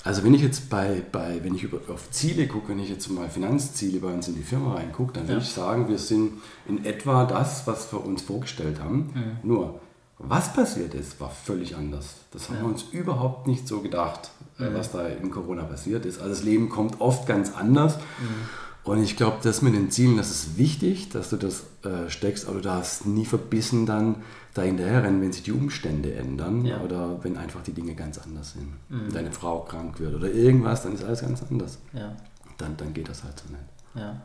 Also 0.02 0.24
wenn 0.24 0.34
ich 0.34 0.42
jetzt 0.42 0.68
bei, 0.68 1.00
bei 1.12 1.38
wenn 1.44 1.54
ich 1.54 1.62
über, 1.62 1.78
auf 1.94 2.10
Ziele 2.10 2.48
gucke, 2.48 2.70
wenn 2.70 2.80
ich 2.80 2.90
jetzt 2.90 3.08
mal 3.08 3.28
Finanzziele 3.28 4.00
bei 4.00 4.12
uns 4.12 4.26
in 4.26 4.34
die 4.34 4.42
Firma 4.42 4.74
reingucke, 4.74 5.12
dann 5.12 5.28
würde 5.28 5.34
ja. 5.34 5.46
ich 5.46 5.52
sagen, 5.52 5.88
wir 5.88 5.98
sind 5.98 6.32
in 6.66 6.84
etwa 6.84 7.24
das, 7.24 7.68
was 7.68 7.92
wir 7.92 8.04
uns 8.04 8.22
vorgestellt 8.22 8.80
haben. 8.80 9.12
Mhm. 9.14 9.48
Nur, 9.48 9.78
was 10.18 10.52
passiert 10.54 10.94
ist, 10.94 11.20
war 11.20 11.30
völlig 11.30 11.76
anders. 11.76 12.16
Das 12.32 12.48
haben 12.48 12.56
ja. 12.56 12.62
wir 12.62 12.68
uns 12.68 12.82
überhaupt 12.90 13.46
nicht 13.46 13.68
so 13.68 13.80
gedacht, 13.80 14.32
mhm. 14.58 14.74
was 14.74 14.90
da 14.90 15.06
in 15.06 15.30
Corona 15.30 15.62
passiert 15.62 16.04
ist. 16.04 16.18
Also 16.18 16.30
das 16.30 16.42
Leben 16.42 16.68
kommt 16.68 17.00
oft 17.00 17.28
ganz 17.28 17.52
anders. 17.54 17.98
Mhm. 17.98 18.48
Und 18.84 19.02
ich 19.02 19.16
glaube, 19.16 19.38
das 19.42 19.62
mit 19.62 19.74
den 19.74 19.90
Zielen, 19.90 20.16
das 20.16 20.30
ist 20.30 20.58
wichtig, 20.58 21.08
dass 21.10 21.30
du 21.30 21.36
das 21.36 21.64
äh, 21.84 22.10
steckst, 22.10 22.46
aber 22.48 22.56
du 22.56 22.62
darfst 22.62 23.06
nie 23.06 23.24
verbissen 23.24 23.86
dann 23.86 24.16
da 24.54 24.62
hinterherrennen, 24.62 25.20
wenn 25.22 25.32
sich 25.32 25.44
die 25.44 25.52
Umstände 25.52 26.14
ändern 26.14 26.64
ja. 26.64 26.80
oder 26.80 27.22
wenn 27.22 27.36
einfach 27.36 27.62
die 27.62 27.72
Dinge 27.72 27.94
ganz 27.94 28.18
anders 28.18 28.54
sind. 28.54 28.72
Mhm. 28.88 29.12
Deine 29.12 29.30
Frau 29.30 29.60
krank 29.60 30.00
wird 30.00 30.14
oder 30.14 30.30
irgendwas, 30.30 30.82
dann 30.82 30.94
ist 30.94 31.04
alles 31.04 31.20
ganz 31.20 31.42
anders. 31.48 31.78
Ja. 31.92 32.16
Dann, 32.58 32.76
dann 32.76 32.92
geht 32.92 33.08
das 33.08 33.22
halt 33.22 33.38
so 33.38 33.52
nicht. 33.52 33.64
Ja. 33.94 34.20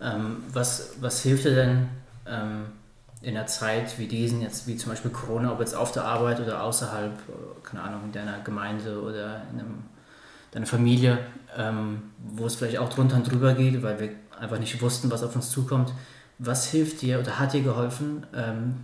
Ähm, 0.00 0.38
was, 0.52 0.94
was 1.00 1.22
hilft 1.22 1.44
dir 1.44 1.54
denn 1.54 1.88
ähm, 2.26 2.66
in 3.22 3.36
einer 3.36 3.46
Zeit 3.46 3.98
wie 3.98 4.06
diesen, 4.06 4.42
jetzt 4.42 4.66
wie 4.66 4.76
zum 4.76 4.90
Beispiel 4.90 5.10
Corona, 5.10 5.52
ob 5.52 5.60
jetzt 5.60 5.74
auf 5.74 5.92
der 5.92 6.04
Arbeit 6.04 6.40
oder 6.40 6.62
außerhalb, 6.62 7.12
keine 7.62 7.82
Ahnung, 7.82 8.00
in 8.04 8.12
deiner 8.12 8.40
Gemeinde 8.40 9.00
oder 9.00 9.42
in 9.52 9.60
einem, 9.60 9.84
deiner 10.54 10.66
Familie, 10.66 11.18
ähm, 11.56 12.02
wo 12.18 12.46
es 12.46 12.54
vielleicht 12.54 12.78
auch 12.78 12.88
drunter 12.88 13.16
und 13.16 13.30
drüber 13.30 13.54
geht, 13.54 13.82
weil 13.82 14.00
wir 14.00 14.10
einfach 14.38 14.58
nicht 14.58 14.80
wussten, 14.80 15.10
was 15.10 15.22
auf 15.22 15.34
uns 15.34 15.50
zukommt. 15.50 15.92
Was 16.38 16.70
hilft 16.70 17.02
dir 17.02 17.18
oder 17.20 17.38
hat 17.38 17.52
dir 17.52 17.62
geholfen, 17.62 18.26
ähm, 18.34 18.76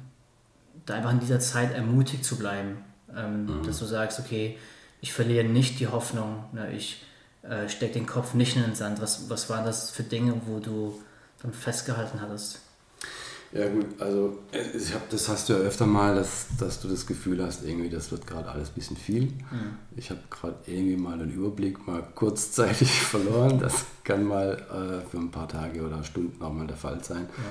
da 0.86 0.94
einfach 0.94 1.12
in 1.12 1.20
dieser 1.20 1.40
Zeit 1.40 1.72
ermutigt 1.72 2.24
zu 2.24 2.36
bleiben? 2.36 2.78
Ähm, 3.16 3.46
mhm. 3.46 3.66
Dass 3.66 3.78
du 3.78 3.86
sagst, 3.86 4.20
okay, 4.20 4.58
ich 5.00 5.12
verliere 5.12 5.44
nicht 5.44 5.80
die 5.80 5.88
Hoffnung, 5.88 6.44
ne, 6.52 6.72
ich 6.72 7.04
äh, 7.42 7.68
stecke 7.68 7.94
den 7.94 8.06
Kopf 8.06 8.34
nicht 8.34 8.56
in 8.56 8.62
den 8.62 8.74
Sand. 8.74 9.00
Was, 9.00 9.30
was 9.30 9.48
waren 9.48 9.64
das 9.64 9.90
für 9.90 10.02
Dinge, 10.02 10.40
wo 10.46 10.58
du 10.58 11.00
dann 11.42 11.52
festgehalten 11.52 12.20
hattest? 12.20 12.60
Ja 13.52 13.69
gut, 13.69 13.87
also 13.99 14.38
ich 14.52 14.95
hab, 14.95 15.11
das 15.11 15.28
hast 15.28 15.49
du 15.49 15.54
ja 15.54 15.59
öfter 15.59 15.85
mal, 15.85 16.14
dass, 16.14 16.47
dass 16.57 16.80
du 16.80 16.87
das 16.87 17.04
Gefühl 17.04 17.45
hast, 17.45 17.64
irgendwie 17.64 17.88
das 17.88 18.12
wird 18.12 18.25
gerade 18.25 18.49
alles 18.49 18.69
ein 18.69 18.75
bisschen 18.75 18.97
viel. 18.97 19.23
Mhm. 19.23 19.76
Ich 19.97 20.11
habe 20.11 20.21
gerade 20.30 20.54
irgendwie 20.66 20.97
mal 20.97 21.19
den 21.19 21.33
Überblick 21.33 21.85
mal 21.85 22.00
kurzzeitig 22.14 22.88
verloren. 23.02 23.59
Das 23.59 23.87
kann 24.04 24.25
mal 24.25 24.52
äh, 24.52 25.11
für 25.11 25.19
ein 25.19 25.33
paar 25.33 25.49
Tage 25.49 25.83
oder 25.83 26.04
Stunden 26.04 26.40
auch 26.40 26.52
mal 26.52 26.69
der 26.69 26.76
Fall 26.76 27.02
sein. 27.02 27.23
Ja. 27.23 27.45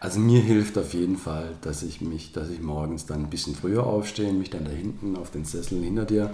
Also 0.00 0.18
mir 0.18 0.40
hilft 0.40 0.76
auf 0.76 0.92
jeden 0.92 1.16
Fall, 1.16 1.54
dass 1.60 1.84
ich 1.84 2.00
mich, 2.00 2.32
dass 2.32 2.50
ich 2.50 2.60
morgens 2.60 3.06
dann 3.06 3.20
ein 3.20 3.30
bisschen 3.30 3.54
früher 3.54 3.86
aufstehe, 3.86 4.32
mich 4.32 4.50
dann 4.50 4.64
da 4.64 4.72
hinten 4.72 5.16
auf 5.16 5.30
den 5.30 5.44
Sessel 5.44 5.80
hinter 5.84 6.04
dir 6.04 6.30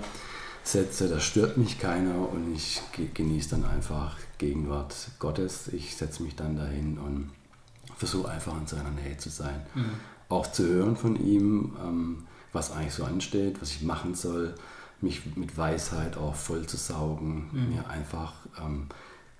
setze. 0.64 1.10
Da 1.10 1.20
stört 1.20 1.58
mich 1.58 1.78
keiner 1.78 2.26
und 2.32 2.54
ich 2.54 2.80
genieße 3.12 3.50
dann 3.50 3.66
einfach 3.66 4.16
Gegenwart 4.38 4.94
Gottes. 5.18 5.68
Ich 5.68 5.94
setze 5.94 6.22
mich 6.22 6.36
dann 6.36 6.56
dahin 6.56 6.96
und 6.98 7.30
versuche 8.00 8.30
einfach 8.30 8.58
in 8.58 8.66
seiner 8.66 8.90
Nähe 8.90 9.18
zu 9.18 9.28
sein. 9.28 9.60
Mhm. 9.74 9.90
Auch 10.30 10.50
zu 10.50 10.64
hören 10.64 10.96
von 10.96 11.16
ihm, 11.16 11.76
ähm, 11.84 12.26
was 12.50 12.72
eigentlich 12.72 12.94
so 12.94 13.04
ansteht, 13.04 13.60
was 13.60 13.72
ich 13.72 13.82
machen 13.82 14.14
soll, 14.14 14.54
mich 15.02 15.36
mit 15.36 15.56
Weisheit 15.58 16.16
auch 16.16 16.34
voll 16.34 16.66
zu 16.66 16.78
saugen, 16.78 17.50
mhm. 17.52 17.74
mir 17.74 17.88
einfach 17.88 18.32
ähm, 18.58 18.86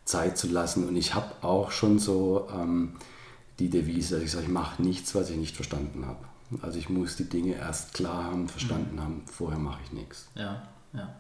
Zeit 0.05 0.37
zu 0.37 0.49
lassen. 0.49 0.87
Und 0.87 0.97
ich 0.97 1.14
habe 1.14 1.33
auch 1.40 1.71
schon 1.71 1.99
so 1.99 2.49
ähm, 2.55 2.97
die 3.59 3.71
Devise, 3.71 4.17
dass 4.17 4.25
ich 4.25 4.31
sage, 4.31 4.45
ich 4.45 4.52
mache 4.52 4.83
nichts, 4.83 5.14
was 5.14 5.31
ich 5.31 5.38
nicht 5.38 5.57
verstanden 5.57 6.05
habe. 6.07 6.23
Also 6.61 6.79
ich 6.79 6.90
muss 6.90 7.17
die 7.17 7.29
Dinge 7.29 7.55
erst 7.55 7.95
klar 7.95 8.25
haben, 8.25 8.47
verstanden 8.47 8.97
mhm. 8.97 9.00
haben, 9.00 9.23
vorher 9.25 9.59
mache 9.59 9.81
ich 9.85 9.93
nichts. 9.93 10.29
Ja, 10.35 10.69
ja, 10.93 11.14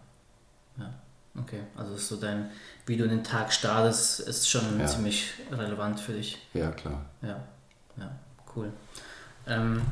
ja. 0.76 0.92
Okay, 1.38 1.60
also 1.76 1.94
ist 1.94 2.08
so 2.08 2.16
dein, 2.16 2.50
wie 2.86 2.96
du 2.96 3.08
den 3.08 3.22
Tag 3.22 3.52
startest, 3.52 4.20
ist 4.20 4.48
schon 4.48 4.80
ja. 4.80 4.86
ziemlich 4.86 5.32
relevant 5.50 6.00
für 6.00 6.12
dich. 6.12 6.38
Ja, 6.54 6.70
klar. 6.70 7.04
Ja, 7.22 7.40
ja, 7.96 8.10
cool. 8.56 8.72
Ähm, 9.46 9.82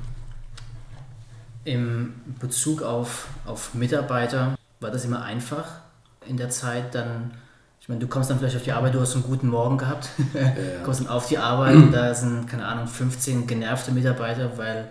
Im 1.65 2.15
Bezug 2.41 2.83
auf, 2.83 3.29
auf 3.47 3.75
Mitarbeiter, 3.75 4.57
war 4.81 4.91
das 4.91 5.05
immer 5.05 5.23
einfach 5.23 5.67
in 6.27 6.37
der 6.37 6.51
Zeit 6.51 6.95
dann, 6.95 7.33
ich 7.81 7.89
meine, 7.89 8.01
du 8.01 8.09
kommst 8.09 8.31
dann 8.31 8.39
vielleicht 8.39 8.57
auf 8.57 8.63
die 8.63 8.73
Arbeit, 8.73 8.95
du 8.95 9.01
hast 9.01 9.15
einen 9.15 9.25
guten 9.25 9.49
Morgen 9.49 9.79
gehabt, 9.79 10.09
ja. 10.35 10.53
kommst 10.85 11.01
dann 11.01 11.09
auf 11.09 11.29
die 11.29 11.39
Arbeit, 11.39 11.93
da 11.93 12.15
sind, 12.15 12.49
keine 12.49 12.67
Ahnung, 12.67 12.87
15 12.87 13.47
genervte 13.47 13.93
Mitarbeiter, 13.93 14.59
weil 14.59 14.91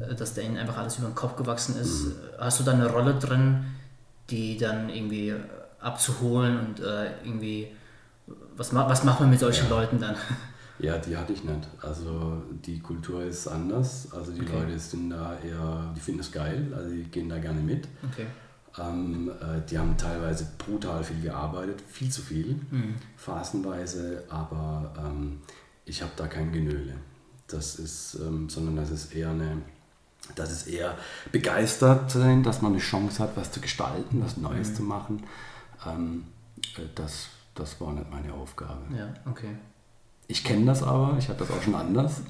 äh, 0.00 0.14
dass 0.14 0.34
denen 0.34 0.56
einfach 0.58 0.76
alles 0.76 0.98
über 0.98 1.08
den 1.08 1.14
Kopf 1.14 1.36
gewachsen 1.36 1.78
ist. 1.80 2.04
Mhm. 2.04 2.14
Hast 2.38 2.60
du 2.60 2.64
da 2.64 2.72
eine 2.72 2.88
Rolle 2.88 3.14
drin, 3.14 3.64
die 4.30 4.58
dann 4.58 4.88
irgendwie 4.90 5.34
abzuholen 5.80 6.58
und 6.58 6.80
äh, 6.80 7.12
irgendwie, 7.24 7.68
was, 8.56 8.74
was 8.74 9.04
macht 9.04 9.20
man 9.20 9.30
mit 9.30 9.40
solchen 9.40 9.68
ja. 9.68 9.76
Leuten 9.76 10.00
dann? 10.00 10.16
Ja, 10.80 10.96
die 10.96 11.16
hatte 11.16 11.32
ich 11.32 11.42
nicht. 11.42 11.68
Also 11.82 12.40
die 12.64 12.78
Kultur 12.78 13.24
ist 13.24 13.48
anders. 13.48 14.12
Also 14.12 14.32
die 14.32 14.42
okay. 14.42 14.60
Leute 14.60 14.78
sind 14.78 15.10
da 15.10 15.36
eher, 15.44 15.92
die 15.96 16.00
finden 16.00 16.20
es 16.20 16.30
geil, 16.30 16.72
also 16.72 16.90
die 16.90 17.02
gehen 17.02 17.28
da 17.28 17.38
gerne 17.38 17.60
mit. 17.60 17.88
Okay. 18.08 18.26
Ähm, 18.78 19.30
äh, 19.40 19.60
die 19.68 19.78
haben 19.78 19.96
teilweise 19.96 20.46
brutal 20.56 21.02
viel 21.02 21.20
gearbeitet, 21.20 21.82
viel 21.88 22.10
zu 22.10 22.22
viel, 22.22 22.60
mhm. 22.70 22.94
phasenweise, 23.16 24.24
aber 24.28 24.92
ähm, 24.98 25.40
ich 25.84 26.02
habe 26.02 26.12
da 26.16 26.26
kein 26.26 26.52
Genöle. 26.52 26.94
Das 27.48 27.76
ist, 27.76 28.16
ähm, 28.20 28.48
sondern 28.48 28.76
das 28.76 28.90
ist 28.90 29.14
eher 29.14 29.30
eine, 29.30 29.62
das 30.36 30.52
ist 30.52 30.68
eher 30.68 30.96
begeistert 31.32 32.10
sein, 32.10 32.42
dass 32.42 32.62
man 32.62 32.72
eine 32.72 32.80
Chance 32.80 33.20
hat, 33.20 33.36
was 33.36 33.50
zu 33.50 33.60
gestalten, 33.60 34.22
was 34.22 34.36
Neues 34.36 34.70
mhm. 34.70 34.74
zu 34.74 34.82
machen. 34.82 35.24
Ähm, 35.86 36.24
äh, 36.76 36.82
das, 36.94 37.28
das 37.54 37.80
war 37.80 37.92
nicht 37.92 38.10
meine 38.10 38.32
Aufgabe. 38.34 38.82
Ja, 38.96 39.12
okay. 39.30 39.56
Ich 40.26 40.44
kenne 40.44 40.66
das 40.66 40.82
aber, 40.82 41.16
ich 41.18 41.28
hatte 41.28 41.40
das 41.40 41.50
auch 41.50 41.62
schon 41.62 41.74
anders. 41.74 42.22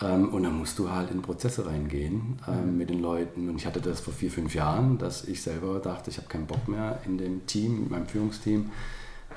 Ähm, 0.00 0.30
und 0.30 0.42
dann 0.42 0.58
musst 0.58 0.78
du 0.78 0.90
halt 0.90 1.10
in 1.10 1.22
Prozesse 1.22 1.66
reingehen 1.66 2.38
ähm, 2.48 2.72
mhm. 2.72 2.78
mit 2.78 2.90
den 2.90 3.00
Leuten. 3.00 3.48
Und 3.48 3.56
ich 3.56 3.66
hatte 3.66 3.80
das 3.80 4.00
vor 4.00 4.12
vier, 4.12 4.30
fünf 4.30 4.54
Jahren, 4.54 4.98
dass 4.98 5.24
ich 5.24 5.42
selber 5.42 5.78
dachte, 5.78 6.10
ich 6.10 6.18
habe 6.18 6.28
keinen 6.28 6.46
Bock 6.46 6.68
mehr 6.68 7.00
in 7.06 7.18
dem 7.18 7.46
Team, 7.46 7.84
in 7.84 7.90
meinem 7.90 8.06
Führungsteam. 8.06 8.70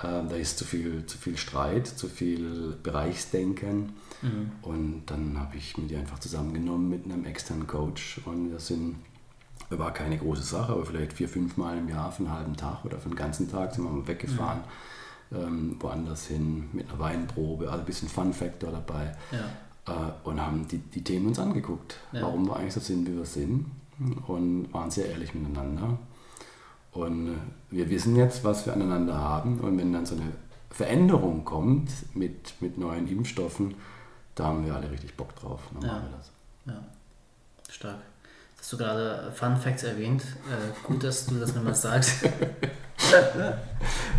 Ähm, 0.03 0.29
da 0.29 0.35
ist 0.35 0.57
zu 0.57 0.65
viel, 0.65 1.05
zu 1.05 1.17
viel 1.17 1.37
Streit, 1.37 1.87
zu 1.87 2.07
viel 2.07 2.77
Bereichsdenken. 2.81 3.93
Mhm. 4.21 4.51
Und 4.61 5.03
dann 5.07 5.39
habe 5.39 5.57
ich 5.57 5.77
mir 5.77 5.87
die 5.87 5.95
einfach 5.95 6.19
zusammengenommen 6.19 6.89
mit 6.89 7.05
einem 7.05 7.25
externen 7.25 7.67
Coach. 7.67 8.21
Und 8.25 8.51
wir 8.51 8.59
sind, 8.59 8.95
war 9.69 9.93
keine 9.93 10.17
große 10.17 10.43
Sache, 10.43 10.73
aber 10.73 10.85
vielleicht 10.85 11.13
vier, 11.13 11.29
fünf 11.29 11.57
Mal 11.57 11.77
im 11.77 11.89
Jahr 11.89 12.11
für 12.11 12.23
einen 12.23 12.31
halben 12.31 12.55
Tag 12.55 12.85
oder 12.85 12.97
für 12.97 13.07
einen 13.07 13.15
ganzen 13.15 13.49
Tag 13.49 13.73
sind 13.73 13.83
wir 13.83 13.91
mal 13.91 14.07
weggefahren. 14.07 14.59
Mhm. 14.59 15.37
Ähm, 15.37 15.75
woanders 15.79 16.27
hin 16.27 16.69
mit 16.71 16.87
einer 16.87 16.99
Weinprobe, 16.99 17.67
also 17.67 17.79
ein 17.79 17.85
bisschen 17.85 18.07
Fun 18.07 18.31
Factor 18.31 18.71
dabei. 18.71 19.15
Ja. 19.31 19.91
Äh, 19.93 20.11
und 20.23 20.39
haben 20.39 20.67
die, 20.67 20.77
die 20.77 21.03
Themen 21.03 21.27
uns 21.27 21.39
angeguckt, 21.39 21.97
ja. 22.11 22.21
warum 22.21 22.47
wir 22.47 22.55
eigentlich 22.55 22.73
so 22.73 22.79
sind, 22.79 23.07
wie 23.07 23.17
wir 23.17 23.25
sind. 23.25 23.65
Und 24.27 24.73
waren 24.73 24.91
sehr 24.91 25.07
ehrlich 25.07 25.33
miteinander. 25.33 25.97
Und 26.91 27.37
wir 27.71 27.89
wissen 27.89 28.15
jetzt, 28.15 28.43
was 28.43 28.65
wir 28.65 28.73
aneinander 28.73 29.17
haben. 29.17 29.59
Und 29.59 29.77
wenn 29.77 29.93
dann 29.93 30.05
so 30.05 30.15
eine 30.15 30.31
Veränderung 30.69 31.45
kommt 31.45 31.89
mit, 32.15 32.53
mit 32.61 32.77
neuen 32.77 33.07
Impfstoffen, 33.07 33.75
da 34.35 34.45
haben 34.45 34.65
wir 34.65 34.75
alle 34.75 34.91
richtig 34.91 35.15
Bock 35.15 35.35
drauf. 35.35 35.61
Dann 35.79 35.89
ja. 35.89 36.03
ja, 36.67 36.85
stark. 37.69 37.99
Hast 38.65 38.73
du 38.73 38.77
gerade 38.77 39.31
Fun 39.35 39.55
Facts 39.57 39.83
erwähnt? 39.83 40.23
Äh, 40.23 40.87
gut, 40.87 41.03
dass 41.03 41.27
du 41.27 41.35
das 41.35 41.53
nochmal 41.53 41.75
sagst. 41.75 42.23
ähm, 42.25 42.31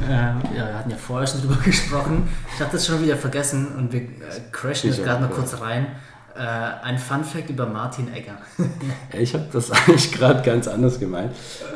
ja, 0.09 0.67
wir 0.69 0.79
hatten 0.79 0.91
ja 0.91 0.97
vorher 0.97 1.27
schon 1.27 1.41
drüber 1.41 1.57
gesprochen. 1.65 2.29
Ich 2.55 2.61
habe 2.61 2.71
das 2.71 2.87
schon 2.87 3.03
wieder 3.03 3.17
vergessen 3.17 3.75
und 3.77 3.93
wir 3.93 4.03
äh, 4.03 4.07
crashen 4.53 4.91
jetzt 4.91 5.03
gerade 5.03 5.23
mal 5.23 5.31
kurz 5.31 5.61
rein. 5.61 5.89
Äh, 6.37 6.43
ein 6.43 6.97
Fun 6.97 7.25
Fact 7.25 7.51
über 7.51 7.67
Martin 7.67 8.15
Egger. 8.15 8.39
ich 9.19 9.35
habe 9.35 9.47
das 9.53 9.69
eigentlich 9.73 10.13
gerade 10.13 10.49
ganz 10.49 10.69
anders 10.69 11.01
gemeint. 11.01 11.33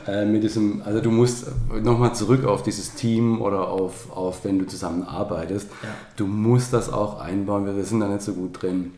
Äh, 0.07 0.25
mit 0.27 0.45
diesem, 0.45 0.83
also 0.83 1.00
du 1.00 1.11
musst 1.11 1.49
nochmal 1.83 2.15
zurück 2.15 2.45
auf 2.45 2.62
dieses 2.62 2.95
Team 2.95 3.43
oder 3.43 3.67
auf, 3.67 4.12
auf 4.12 4.45
wenn 4.45 4.61
du 4.61 4.67
zusammen 4.69 5.03
arbeitest. 5.03 5.69
Ja. 5.83 5.89
Du 6.15 6.29
musst 6.29 6.73
das 6.73 6.89
auch 6.93 7.19
einbauen, 7.19 7.67
wir 7.67 7.83
sind 7.83 7.99
da 7.99 8.07
nicht 8.07 8.23
so 8.23 8.33
gut 8.33 8.62
drin. 8.62 8.93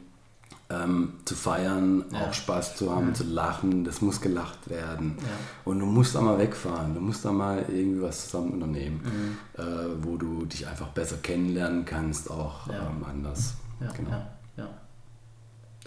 Ähm, 0.72 1.14
zu 1.26 1.34
feiern, 1.34 2.04
ja. 2.10 2.20
auch 2.20 2.32
Spaß 2.32 2.76
zu 2.76 2.94
haben, 2.94 3.08
ja. 3.08 3.14
zu 3.14 3.24
lachen, 3.24 3.84
das 3.84 4.00
muss 4.00 4.20
gelacht 4.22 4.70
werden. 4.70 5.18
Ja. 5.20 5.26
Und 5.64 5.80
du 5.80 5.86
musst 5.86 6.14
da 6.14 6.22
mal 6.22 6.38
wegfahren, 6.38 6.94
du 6.94 7.00
musst 7.00 7.24
da 7.24 7.32
mal 7.32 7.64
irgendwie 7.68 8.00
was 8.00 8.24
zusammen 8.24 8.52
unternehmen, 8.52 9.02
mhm. 9.04 9.62
äh, 9.62 9.66
wo 10.02 10.16
du 10.16 10.46
dich 10.46 10.66
einfach 10.66 10.88
besser 10.88 11.16
kennenlernen 11.22 11.84
kannst, 11.84 12.30
auch 12.30 12.68
ähm, 12.68 13.04
anders. 13.04 13.54
genau 13.94 14.22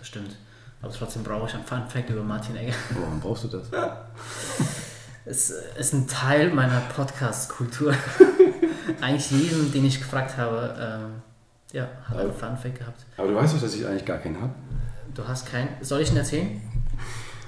das 0.05 0.07
stimmt. 0.07 0.35
Aber 0.81 0.93
trotzdem 0.93 1.23
brauche 1.23 1.47
ich 1.47 1.55
einen 1.55 1.63
Fun 1.63 1.87
Fact 1.87 2.09
über 2.09 2.23
Martin 2.23 2.55
Egger. 2.55 2.73
Warum 2.91 3.19
brauchst 3.19 3.45
du 3.45 3.47
das? 3.47 3.69
es 5.25 5.49
ist 5.49 5.93
ein 5.93 6.07
Teil 6.07 6.53
meiner 6.53 6.79
Podcast-Kultur. 6.95 7.93
eigentlich 9.01 9.31
jedem, 9.31 9.71
den 9.71 9.85
ich 9.85 9.99
gefragt 9.99 10.37
habe, 10.37 10.75
ähm, 10.79 11.21
ja, 11.71 11.87
hat 12.07 12.17
einen 12.17 12.33
Fun 12.33 12.57
Fact 12.57 12.79
gehabt. 12.79 13.05
Aber 13.17 13.27
du 13.27 13.35
weißt 13.35 13.55
doch, 13.55 13.61
dass 13.61 13.73
ich 13.75 13.85
eigentlich 13.85 14.05
gar 14.05 14.17
keinen 14.17 14.41
habe. 14.41 14.53
Du 15.13 15.27
hast 15.27 15.49
keinen. 15.49 15.69
Soll 15.81 16.01
ich 16.01 16.11
ihn 16.11 16.17
erzählen? 16.17 16.61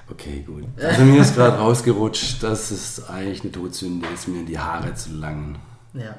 Okay, 0.10 0.44
gut. 0.46 0.64
Also 0.82 1.04
mir 1.04 1.22
ist 1.22 1.36
gerade 1.36 1.58
rausgerutscht, 1.58 2.42
dass 2.42 2.72
es 2.72 3.10
eigentlich 3.10 3.42
eine 3.42 3.52
Todsünde 3.52 4.08
ist, 4.14 4.28
mir 4.28 4.46
die 4.46 4.58
Haare 4.58 4.94
zu 4.94 5.12
langen. 5.14 5.58
Ja. 5.94 6.16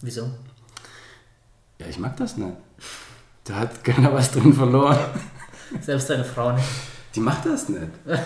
Wieso? 0.00 0.30
Ja, 1.78 1.86
ich 1.88 1.98
mag 1.98 2.16
das 2.16 2.36
nicht. 2.36 2.56
Da 3.44 3.54
hat 3.56 3.82
keiner 3.82 4.12
was 4.12 4.30
drin 4.30 4.52
verloren. 4.52 4.98
Selbst 5.80 6.10
deine 6.10 6.24
Frau 6.24 6.52
nicht. 6.52 6.66
Die 7.14 7.20
macht 7.20 7.46
das 7.46 7.68
nicht. 7.68 7.90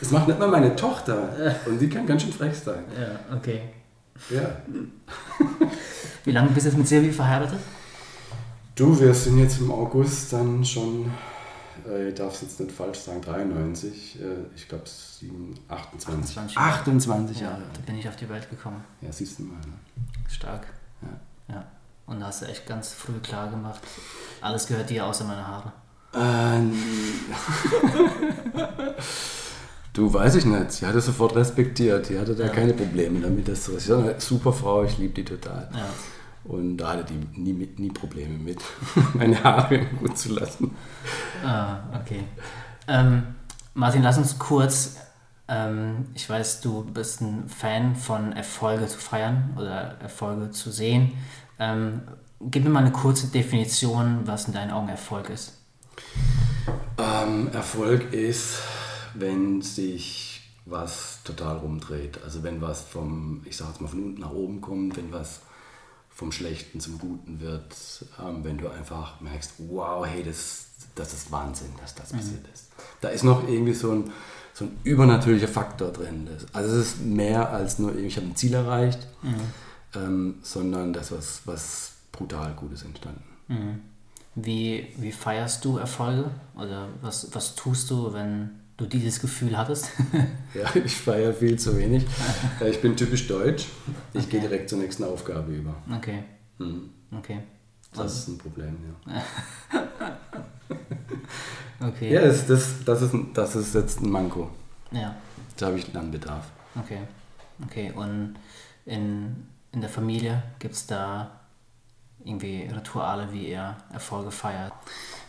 Das 0.00 0.12
macht 0.12 0.28
nicht 0.28 0.38
mal 0.40 0.48
meine 0.48 0.74
Tochter. 0.74 1.28
Und 1.66 1.78
die 1.78 1.86
kann 1.86 2.06
ganz 2.06 2.22
schön 2.22 2.32
frech 2.32 2.56
sein. 2.56 2.84
Ja, 2.98 3.36
okay. 3.36 3.60
Ja. 4.28 4.56
Wie 6.24 6.32
lange 6.32 6.50
bist 6.50 6.66
du 6.66 6.70
jetzt 6.70 6.78
mit 6.78 6.88
Silvi 6.88 7.12
verheiratet? 7.12 7.60
Du, 8.74 8.98
wir 9.00 9.14
sind 9.14 9.38
jetzt 9.38 9.60
im 9.60 9.70
August 9.70 10.32
dann 10.32 10.64
schon, 10.64 11.10
äh, 11.88 12.08
ich 12.08 12.14
darf 12.14 12.34
es 12.34 12.42
jetzt 12.42 12.60
nicht 12.60 12.72
falsch 12.72 12.98
sagen, 12.98 13.22
93, 13.22 14.20
äh, 14.20 14.24
ich 14.54 14.68
glaube 14.68 14.84
28. 15.68 15.68
28 15.68 16.56
Jahre. 16.56 16.70
28 16.70 17.40
Jahre. 17.40 17.60
Ja, 17.60 17.66
da 17.72 17.80
bin 17.80 17.98
ich 17.98 18.08
auf 18.08 18.16
die 18.16 18.28
Welt 18.28 18.48
gekommen. 18.48 18.84
Ja, 19.00 19.12
siehst 19.12 19.38
du 19.38 19.44
mal. 19.44 19.56
Ne? 19.56 19.74
Stark. 20.28 20.66
Ja. 21.02 21.54
ja. 21.54 21.64
Und 22.06 22.20
da 22.20 22.26
hast 22.26 22.42
du 22.42 22.46
echt 22.46 22.66
ganz 22.66 22.92
früh 22.92 23.18
klar 23.22 23.50
gemacht, 23.50 23.80
alles 24.40 24.66
gehört 24.66 24.90
dir 24.90 25.06
außer 25.06 25.24
meine 25.24 25.46
Haare. 25.46 25.72
Ähm. 26.14 26.72
du, 29.92 30.12
weiß 30.12 30.36
ich 30.36 30.44
nicht. 30.44 30.72
Sie 30.72 30.86
hat 30.86 30.94
es 30.94 31.06
sofort 31.06 31.34
respektiert. 31.36 32.06
Sie 32.06 32.18
hatte 32.18 32.34
da 32.34 32.44
ja. 32.44 32.50
keine 32.50 32.72
Probleme 32.74 33.20
damit. 33.20 33.48
Das 33.48 33.68
ist 33.68 33.90
eine 33.90 34.20
super 34.20 34.52
Frau, 34.52 34.84
ich 34.84 34.98
liebe 34.98 35.14
die 35.14 35.24
total. 35.24 35.68
Ja. 35.72 35.86
Und 36.44 36.78
da 36.78 36.92
hatte 36.92 37.04
die 37.04 37.40
nie, 37.40 37.52
nie 37.52 37.90
Probleme 37.90 38.38
mit, 38.38 38.60
meine 39.14 39.42
Haare 39.42 39.86
gut 40.00 40.16
zu 40.16 40.32
lassen. 40.32 40.74
Ah, 41.44 41.78
okay. 42.00 42.24
Ähm, 42.88 43.22
Martin, 43.74 44.02
lass 44.02 44.18
uns 44.18 44.38
kurz, 44.38 44.96
ähm, 45.48 46.06
ich 46.14 46.28
weiß, 46.28 46.60
du 46.62 46.84
bist 46.84 47.20
ein 47.20 47.48
Fan 47.48 47.94
von 47.94 48.32
Erfolge 48.32 48.86
zu 48.86 48.98
feiern 48.98 49.54
oder 49.56 49.96
Erfolge 50.00 50.50
zu 50.50 50.70
sehen. 50.70 51.12
Ähm, 51.58 52.02
gib 52.40 52.64
mir 52.64 52.70
mal 52.70 52.80
eine 52.80 52.92
kurze 52.92 53.26
Definition, 53.28 54.22
was 54.24 54.46
in 54.46 54.54
deinen 54.54 54.70
Augen 54.70 54.88
Erfolg 54.88 55.28
ist. 55.28 55.58
Ähm, 56.98 57.50
Erfolg 57.52 58.12
ist, 58.12 58.60
wenn 59.14 59.62
sich 59.62 60.42
was 60.66 61.20
total 61.24 61.58
rumdreht. 61.58 62.22
Also 62.22 62.42
wenn 62.42 62.60
was 62.60 62.82
vom, 62.82 63.42
ich 63.44 63.56
sage 63.56 63.70
jetzt 63.70 63.80
mal 63.80 63.88
von 63.88 64.02
unten 64.04 64.20
nach 64.20 64.30
oben 64.30 64.60
kommt, 64.60 64.96
wenn 64.96 65.12
was 65.12 65.40
vom 66.08 66.32
Schlechten 66.32 66.80
zum 66.80 66.98
Guten 66.98 67.40
wird, 67.40 67.74
ähm, 68.22 68.44
wenn 68.44 68.58
du 68.58 68.68
einfach 68.68 69.20
merkst, 69.20 69.52
wow, 69.58 70.06
hey, 70.06 70.22
das, 70.22 70.66
das 70.94 71.12
ist 71.14 71.32
Wahnsinn, 71.32 71.70
dass 71.80 71.94
das 71.94 72.12
mhm. 72.12 72.18
passiert 72.18 72.48
ist. 72.52 72.68
Da 73.00 73.08
ist 73.08 73.24
noch 73.24 73.48
irgendwie 73.48 73.74
so 73.74 73.92
ein, 73.92 74.10
so 74.52 74.66
ein 74.66 74.78
übernatürlicher 74.84 75.48
Faktor 75.48 75.92
drin. 75.92 76.28
Also 76.52 76.76
es 76.76 76.88
ist 76.88 77.00
mehr 77.00 77.50
als 77.50 77.78
nur, 77.78 77.96
ich 77.96 78.16
habe 78.16 78.26
ein 78.26 78.36
Ziel 78.36 78.54
erreicht. 78.54 79.06
Mhm 79.22 79.40
ähm, 79.94 80.36
sondern 80.42 80.92
das 80.92 81.12
was, 81.12 81.42
was 81.46 81.92
brutal 82.12 82.52
Gutes 82.54 82.82
entstanden. 82.82 83.24
Mhm. 83.48 83.80
Wie, 84.36 84.88
wie 84.96 85.12
feierst 85.12 85.64
du 85.64 85.78
Erfolge? 85.78 86.30
Oder 86.56 86.88
was, 87.02 87.34
was 87.34 87.54
tust 87.54 87.90
du, 87.90 88.12
wenn 88.12 88.50
du 88.80 88.86
dieses 88.86 89.20
Gefühl 89.20 89.56
hattest? 89.56 89.90
ja, 90.54 90.74
ich 90.74 90.96
feiere 90.96 91.32
viel 91.32 91.58
zu 91.58 91.76
wenig. 91.76 92.04
Ich 92.68 92.80
bin 92.80 92.96
typisch 92.96 93.28
deutsch. 93.28 93.66
Ich 94.12 94.22
okay. 94.22 94.30
gehe 94.30 94.40
direkt 94.40 94.68
zur 94.68 94.78
nächsten 94.78 95.04
Aufgabe 95.04 95.52
über. 95.52 95.76
Okay. 95.96 96.24
Mhm. 96.58 96.90
Okay. 97.16 97.40
Das 97.92 98.18
ist 98.18 98.28
ein 98.28 98.38
Problem, 98.38 98.76
ja. 99.08 99.22
okay. 101.88 102.12
Ja, 102.12 102.20
das, 102.22 102.46
das, 102.46 102.84
das, 102.84 103.02
ist, 103.02 103.14
das 103.34 103.56
ist 103.56 103.74
jetzt 103.74 104.00
ein 104.00 104.10
Manko. 104.10 104.50
Ja. 104.92 105.16
Da 105.56 105.66
habe 105.66 105.78
ich 105.78 105.92
Lernbedarf. 105.92 106.46
Okay. 106.76 107.00
Okay, 107.64 107.92
und 107.94 108.36
in, 108.86 109.48
in 109.72 109.80
der 109.80 109.90
Familie 109.90 110.42
gibt 110.58 110.74
es 110.74 110.86
da 110.86 111.40
irgendwie 112.24 112.62
Rituale, 112.62 113.32
wie 113.32 113.48
ihr 113.50 113.76
Erfolge 113.92 114.30
feiert? 114.30 114.72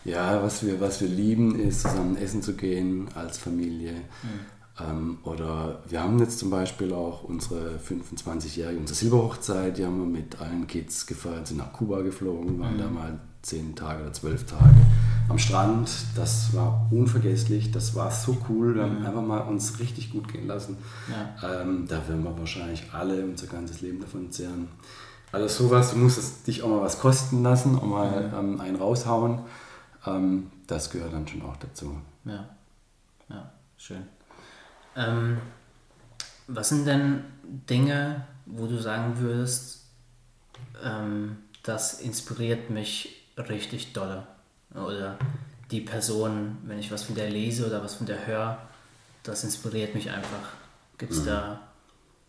Ja, 0.03 0.41
was 0.41 0.65
wir, 0.65 0.79
was 0.81 1.01
wir 1.01 1.07
lieben, 1.07 1.59
ist 1.59 1.81
zusammen 1.81 2.17
essen 2.17 2.41
zu 2.41 2.53
gehen 2.53 3.07
als 3.15 3.37
Familie. 3.37 3.93
Mhm. 3.93 4.39
Ähm, 4.79 5.17
oder 5.23 5.79
wir 5.87 6.01
haben 6.01 6.19
jetzt 6.19 6.39
zum 6.39 6.49
Beispiel 6.49 6.93
auch 6.93 7.23
unsere 7.23 7.77
25-jährige, 7.77 8.79
unsere 8.79 8.97
Silberhochzeit, 8.97 9.77
die 9.77 9.85
haben 9.85 9.99
wir 9.99 10.07
mit 10.07 10.39
allen 10.39 10.65
Kids 10.67 11.05
gefeiert, 11.05 11.47
sind 11.47 11.57
nach 11.57 11.73
Kuba 11.73 12.01
geflogen, 12.01 12.59
waren 12.59 12.75
mhm. 12.75 12.79
da 12.79 12.89
mal 12.89 13.19
zehn 13.41 13.75
Tage 13.75 14.03
oder 14.03 14.13
zwölf 14.13 14.45
Tage 14.45 14.75
am 15.27 15.37
Strand. 15.37 15.89
Das 16.15 16.53
war 16.53 16.87
unvergesslich, 16.91 17.71
das 17.71 17.95
war 17.95 18.11
so 18.11 18.37
cool. 18.49 18.75
Wir 18.75 18.83
haben 18.83 18.99
mhm. 18.99 19.05
einfach 19.05 19.23
mal 19.23 19.39
uns 19.39 19.79
richtig 19.79 20.11
gut 20.11 20.31
gehen 20.31 20.47
lassen. 20.47 20.77
Ja. 21.09 21.61
Ähm, 21.61 21.85
da 21.87 22.07
werden 22.07 22.23
wir 22.23 22.37
wahrscheinlich 22.37 22.85
alle 22.93 23.23
unser 23.23 23.47
ganzes 23.47 23.81
Leben 23.81 23.99
davon 23.99 24.31
zehren. 24.31 24.67
Also 25.31 25.65
sowas, 25.65 25.91
du 25.91 25.97
musst 25.97 26.17
es 26.17 26.43
dich 26.43 26.61
auch 26.61 26.69
mal 26.69 26.81
was 26.81 26.99
kosten 26.99 27.41
lassen, 27.41 27.77
auch 27.77 27.85
mal 27.85 28.27
mhm. 28.27 28.37
ähm, 28.37 28.61
einen 28.61 28.75
raushauen. 28.75 29.39
Ähm, 30.05 30.51
das 30.67 30.89
gehört 30.89 31.13
dann 31.13 31.27
schon 31.27 31.41
auch 31.43 31.57
dazu. 31.57 31.99
Ja, 32.25 32.49
ja, 33.29 33.51
schön. 33.77 34.03
Ähm, 34.95 35.37
was 36.47 36.69
sind 36.69 36.85
denn 36.85 37.23
Dinge, 37.69 38.25
wo 38.45 38.67
du 38.67 38.77
sagen 38.77 39.19
würdest, 39.19 39.85
ähm, 40.83 41.37
das 41.63 42.01
inspiriert 42.01 42.69
mich 42.69 43.27
richtig 43.37 43.93
dolle? 43.93 44.27
Oder 44.73 45.17
die 45.69 45.81
Person, 45.81 46.57
wenn 46.65 46.79
ich 46.79 46.91
was 46.91 47.03
von 47.03 47.15
der 47.15 47.29
lese 47.29 47.67
oder 47.67 47.83
was 47.83 47.95
von 47.95 48.07
der 48.07 48.25
höre, 48.25 48.57
das 49.23 49.43
inspiriert 49.43 49.95
mich 49.95 50.09
einfach. 50.09 50.49
Gibt 50.97 51.13
es 51.13 51.21
mhm. 51.21 51.27
da 51.27 51.61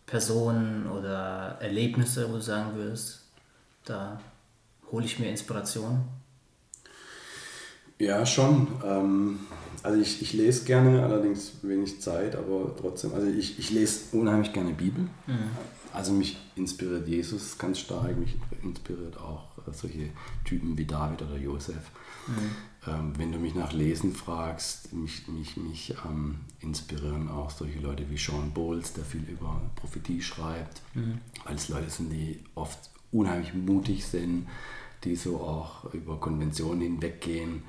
Personen 0.07 0.87
oder 0.87 1.59
Erlebnisse, 1.61 2.29
wo 2.29 2.35
du 2.35 2.43
sagen 2.43 2.75
würdest, 2.75 3.23
da 3.85 4.21
hole 4.91 5.05
ich 5.05 5.19
mir 5.19 5.31
Inspiration? 5.31 6.05
Ja, 7.99 8.27
schon. 8.27 8.69
Ähm, 8.85 9.41
also 9.83 10.01
ich, 10.01 10.23
ich 10.23 10.33
lese 10.33 10.65
gerne, 10.65 11.03
allerdings 11.03 11.53
wenig 11.63 12.01
Zeit, 12.01 12.37
aber 12.37 12.75
trotzdem, 12.77 13.15
also 13.15 13.27
ich, 13.27 13.59
ich 13.59 13.71
lese 13.71 14.17
unheimlich 14.17 14.53
gerne 14.53 14.73
Bibel. 14.73 15.05
Mhm. 15.27 15.51
Also 15.93 16.13
mich 16.13 16.39
inspiriert 16.57 17.07
Jesus 17.07 17.59
ganz 17.59 17.79
stark, 17.79 18.17
mich 18.17 18.37
inspiriert 18.63 19.19
auch 19.19 19.45
solche 19.73 20.09
Typen 20.45 20.77
wie 20.79 20.87
David 20.87 21.23
oder 21.23 21.37
Josef. 21.37 21.91
Mhm. 22.27 22.91
Ähm, 22.91 23.13
wenn 23.17 23.33
du 23.33 23.39
mich 23.39 23.55
nach 23.55 23.73
Lesen 23.73 24.15
fragst, 24.15 24.93
mich, 24.93 25.29
mich, 25.29 25.57
mich 25.57 25.95
ähm, 26.09 26.41
inspirieren 26.61 27.29
auch 27.29 27.51
solche 27.51 27.79
Leute 27.79 28.09
wie 28.11 28.17
Sean 28.17 28.53
Bowles, 28.53 28.93
der 28.95 29.05
viel 29.05 29.23
über 29.29 29.61
Prophetie 29.77 30.23
schreibt, 30.23 30.81
mhm. 30.95 31.19
weil 31.45 31.57
es 31.57 31.69
Leute 31.69 31.91
sind, 31.91 32.11
die 32.11 32.41
oft 32.55 32.91
unheimlich 33.13 33.53
mutig 33.55 34.05
sind, 34.05 34.49
die 35.05 35.17
so 35.17 35.37
auch 35.39 35.93
über 35.93 36.19
Konventionen 36.19 36.81
hinweggehen. 36.81 37.63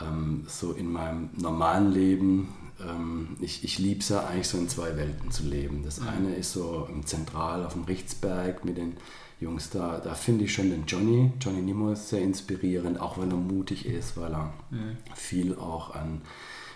Ähm, 0.00 0.44
so 0.46 0.72
in 0.72 0.92
meinem 0.92 1.30
normalen 1.36 1.92
Leben, 1.92 2.48
ähm, 2.80 3.36
ich, 3.40 3.64
ich 3.64 3.78
liebe 3.78 4.00
es 4.00 4.08
ja 4.10 4.26
eigentlich 4.26 4.48
so 4.48 4.58
in 4.58 4.68
zwei 4.68 4.96
Welten 4.96 5.30
zu 5.30 5.44
leben. 5.44 5.82
Das 5.84 6.00
mhm. 6.00 6.08
eine 6.08 6.34
ist 6.34 6.52
so 6.52 6.86
im 6.90 7.06
Zentral 7.06 7.64
auf 7.64 7.72
dem 7.72 7.84
Richtsberg 7.84 8.64
mit 8.64 8.76
den 8.76 8.96
Jungs 9.38 9.68
da, 9.68 9.98
da 9.98 10.14
finde 10.14 10.44
ich 10.44 10.54
schon 10.54 10.70
den 10.70 10.86
Johnny, 10.86 11.30
Johnny 11.40 11.60
Nimmo 11.60 11.92
ist 11.92 12.08
sehr 12.08 12.22
inspirierend, 12.22 12.98
auch 12.98 13.18
wenn 13.18 13.30
er 13.30 13.36
mutig 13.36 13.84
ist, 13.84 14.16
weil 14.16 14.32
er 14.32 14.54
mhm. 14.70 14.96
viel 15.14 15.54
auch 15.56 15.94
an, 15.94 16.22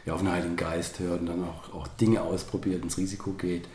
ja, 0.05 0.13
auf 0.13 0.21
den 0.21 0.31
Heiligen 0.31 0.57
Geist 0.57 0.99
hört 0.99 1.21
und 1.21 1.27
dann 1.27 1.43
auch, 1.43 1.73
auch 1.73 1.89
Dinge 1.89 2.21
ausprobiert, 2.21 2.83
ins 2.83 2.99
Risiko 2.99 3.33
geht. 3.33 3.67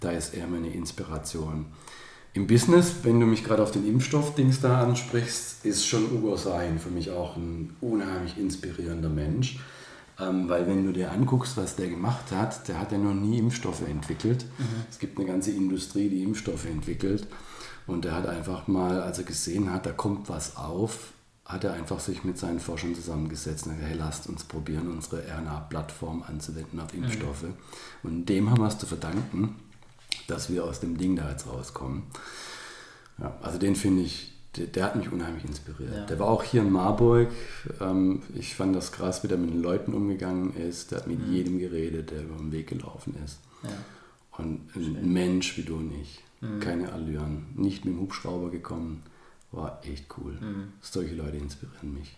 Da 0.00 0.12
ist 0.12 0.34
er 0.34 0.46
meine 0.46 0.72
Inspiration. 0.72 1.66
Im 2.34 2.46
Business, 2.46 2.96
wenn 3.02 3.18
du 3.18 3.26
mich 3.26 3.42
gerade 3.42 3.62
auf 3.62 3.72
den 3.72 3.86
Impfstoff-Dings 3.86 4.60
da 4.60 4.82
ansprichst, 4.82 5.64
ist 5.64 5.86
schon 5.86 6.04
Ugo 6.12 6.36
Sahin 6.36 6.78
für 6.78 6.90
mich 6.90 7.10
auch 7.10 7.36
ein 7.36 7.76
unheimlich 7.80 8.38
inspirierender 8.38 9.08
Mensch. 9.08 9.58
Ähm, 10.20 10.48
weil 10.48 10.66
wenn 10.66 10.84
du 10.84 10.92
dir 10.92 11.12
anguckst, 11.12 11.56
was 11.56 11.76
der 11.76 11.88
gemacht 11.88 12.32
hat, 12.32 12.66
der 12.68 12.80
hat 12.80 12.92
ja 12.92 12.98
noch 12.98 13.14
nie 13.14 13.38
Impfstoffe 13.38 13.86
entwickelt. 13.88 14.44
Mhm. 14.58 14.64
Es 14.90 14.98
gibt 14.98 15.18
eine 15.18 15.26
ganze 15.26 15.52
Industrie, 15.52 16.08
die 16.08 16.22
Impfstoffe 16.22 16.66
entwickelt. 16.66 17.26
Und 17.86 18.04
er 18.04 18.14
hat 18.14 18.26
einfach 18.26 18.66
mal, 18.68 19.00
als 19.00 19.18
er 19.18 19.24
gesehen 19.24 19.72
hat, 19.72 19.86
da 19.86 19.92
kommt 19.92 20.28
was 20.28 20.56
auf, 20.56 21.12
hat 21.44 21.64
er 21.64 21.72
einfach 21.72 22.00
sich 22.00 22.24
mit 22.24 22.36
seinen 22.36 22.60
Forschern 22.60 22.94
zusammengesetzt 22.94 23.66
und 23.66 23.72
gesagt, 23.72 23.88
hey, 23.88 23.96
lasst 23.96 24.28
uns 24.28 24.44
probieren, 24.44 24.90
unsere 24.90 25.22
RNA-Plattform 25.22 26.22
anzuwenden 26.26 26.78
auf 26.80 26.92
Impfstoffe. 26.92 27.44
Mhm. 27.44 27.54
Und 28.02 28.28
dem 28.28 28.50
haben 28.50 28.60
wir 28.60 28.68
es 28.68 28.78
zu 28.78 28.86
verdanken, 28.86 29.56
dass 30.28 30.52
wir 30.52 30.64
aus 30.64 30.78
dem 30.78 30.96
Ding 30.96 31.16
da 31.16 31.28
jetzt 31.30 31.48
rauskommen. 31.48 32.04
Ja, 33.18 33.36
also 33.42 33.58
den 33.58 33.74
finde 33.74 34.02
ich, 34.02 34.32
der, 34.56 34.66
der, 34.66 34.84
hat 34.84 34.96
mich 34.96 35.10
unheimlich 35.10 35.44
inspiriert. 35.44 35.92
Ja. 35.92 36.06
Der 36.06 36.18
war 36.18 36.28
auch 36.28 36.44
hier 36.44 36.62
in 36.62 36.70
Marburg. 36.70 37.28
Ähm, 37.80 38.22
ich 38.34 38.54
fand 38.54 38.76
das 38.76 38.92
krass, 38.92 39.24
wie 39.24 39.28
der 39.28 39.38
mit 39.38 39.50
den 39.50 39.62
Leuten 39.62 39.92
umgegangen 39.92 40.54
ist. 40.54 40.92
Der 40.92 40.98
hat 40.98 41.06
mit 41.06 41.26
mhm. 41.26 41.32
jedem 41.32 41.58
geredet, 41.58 42.10
der 42.10 42.22
über 42.22 42.36
den 42.36 42.52
Weg 42.52 42.68
gelaufen 42.68 43.16
ist. 43.24 43.40
Ja. 43.64 43.70
Und 44.38 44.76
ein 44.76 44.84
Schön. 44.84 45.12
Mensch 45.12 45.56
wie 45.56 45.62
du 45.62 45.76
nicht. 45.80 46.22
Mhm. 46.40 46.60
Keine 46.60 46.92
Allüren. 46.92 47.46
Nicht 47.56 47.84
mit 47.84 47.94
dem 47.94 48.00
Hubschrauber 48.00 48.50
gekommen. 48.50 49.02
War 49.50 49.80
echt 49.84 50.06
cool. 50.18 50.32
Mhm. 50.32 50.72
Solche 50.80 51.14
Leute 51.14 51.38
inspirieren 51.38 51.94
mich. 51.94 52.16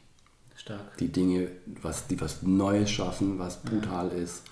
Stark. 0.57 0.99
Die 0.99 1.09
Dinge, 1.09 1.49
was, 1.81 2.07
die 2.07 2.21
was 2.21 2.43
Neues 2.43 2.91
schaffen, 2.91 3.39
was 3.39 3.63
brutal 3.63 4.11
ist 4.11 4.43